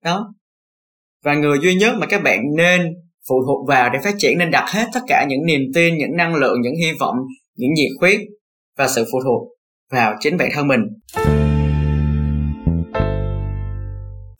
Đó. 0.04 0.34
Và 1.24 1.34
người 1.34 1.58
duy 1.62 1.74
nhất 1.74 1.94
mà 1.98 2.06
các 2.06 2.22
bạn 2.22 2.40
nên 2.56 2.80
phụ 3.28 3.34
thuộc 3.46 3.68
vào 3.68 3.90
để 3.92 3.98
phát 4.04 4.14
triển 4.18 4.38
nên 4.38 4.50
đặt 4.50 4.70
hết 4.70 4.86
tất 4.94 5.00
cả 5.06 5.26
những 5.28 5.46
niềm 5.46 5.60
tin, 5.74 5.98
những 5.98 6.16
năng 6.16 6.34
lượng, 6.34 6.60
những 6.60 6.74
hy 6.74 6.92
vọng, 7.00 7.16
những 7.56 7.74
nhiệt 7.74 7.90
huyết 8.00 8.20
và 8.78 8.88
sự 8.88 9.04
phụ 9.12 9.18
thuộc 9.24 9.48
vào 9.92 10.14
chính 10.20 10.36
bản 10.36 10.48
thân 10.54 10.68
mình 10.68 10.80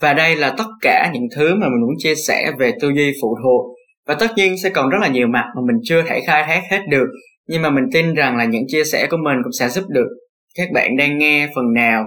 và 0.01 0.13
đây 0.13 0.37
là 0.37 0.55
tất 0.59 0.67
cả 0.83 1.11
những 1.15 1.29
thứ 1.37 1.55
mà 1.55 1.67
mình 1.69 1.81
muốn 1.81 1.95
chia 1.99 2.15
sẻ 2.15 2.53
về 2.59 2.73
tư 2.81 2.91
duy 2.97 3.13
phụ 3.23 3.37
thuộc 3.43 3.75
và 4.07 4.15
tất 4.15 4.27
nhiên 4.37 4.55
sẽ 4.63 4.71
còn 4.71 4.89
rất 4.89 4.99
là 5.01 5.09
nhiều 5.09 5.27
mặt 5.27 5.45
mà 5.57 5.63
mình 5.67 5.77
chưa 5.85 6.03
thể 6.03 6.21
khai 6.27 6.45
thác 6.47 6.63
hết 6.71 6.81
được 6.89 7.07
nhưng 7.49 7.63
mà 7.63 7.71
mình 7.71 7.85
tin 7.93 8.15
rằng 8.15 8.37
là 8.37 8.45
những 8.45 8.63
chia 8.69 8.85
sẻ 8.85 9.07
của 9.11 9.17
mình 9.17 9.37
cũng 9.43 9.53
sẽ 9.53 9.69
giúp 9.69 9.85
được 9.89 10.09
các 10.55 10.69
bạn 10.75 10.97
đang 10.97 11.19
nghe 11.19 11.49
phần 11.55 11.65
nào 11.75 12.05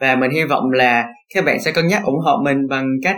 và 0.00 0.16
mình 0.16 0.30
hy 0.30 0.44
vọng 0.44 0.70
là 0.70 1.04
các 1.34 1.44
bạn 1.44 1.60
sẽ 1.60 1.72
cân 1.72 1.86
nhắc 1.86 2.02
ủng 2.04 2.18
hộ 2.24 2.42
mình 2.44 2.68
bằng 2.68 2.86
cách 3.02 3.16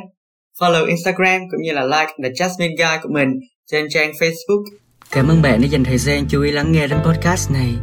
follow 0.60 0.86
Instagram 0.86 1.40
cũng 1.50 1.62
như 1.62 1.72
là 1.72 1.84
like 1.84 2.12
The 2.22 2.28
Jasmine 2.28 2.76
Guy 2.76 3.00
của 3.02 3.08
mình 3.12 3.28
trên 3.70 3.86
trang 3.90 4.10
Facebook. 4.10 4.64
Cảm 5.10 5.28
ơn 5.28 5.42
bạn 5.42 5.60
đã 5.62 5.66
dành 5.66 5.84
thời 5.84 5.98
gian 5.98 6.24
chú 6.28 6.42
ý 6.42 6.50
lắng 6.50 6.72
nghe 6.72 6.86
đến 6.86 6.98
podcast 7.04 7.52
này. 7.52 7.74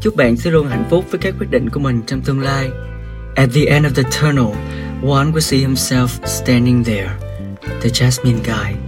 Chúc 0.00 0.16
bạn 0.16 0.36
sẽ 0.36 0.50
luôn 0.50 0.66
hạnh 0.66 0.84
phúc 0.90 1.04
với 1.10 1.20
các 1.22 1.34
quyết 1.38 1.46
định 1.50 1.70
của 1.70 1.80
mình 1.80 2.00
trong 2.06 2.20
tương 2.20 2.40
lai. 2.40 2.68
At 3.36 3.48
the 3.54 3.64
end 3.64 3.86
of 3.86 3.90
the 3.94 4.02
tunnel, 4.02 4.54
one 5.00 5.32
will 5.32 5.40
see 5.40 5.60
himself 5.60 6.26
standing 6.26 6.82
there, 6.82 7.16
the 7.80 7.90
Jasmine 7.90 8.42
Guy. 8.42 8.87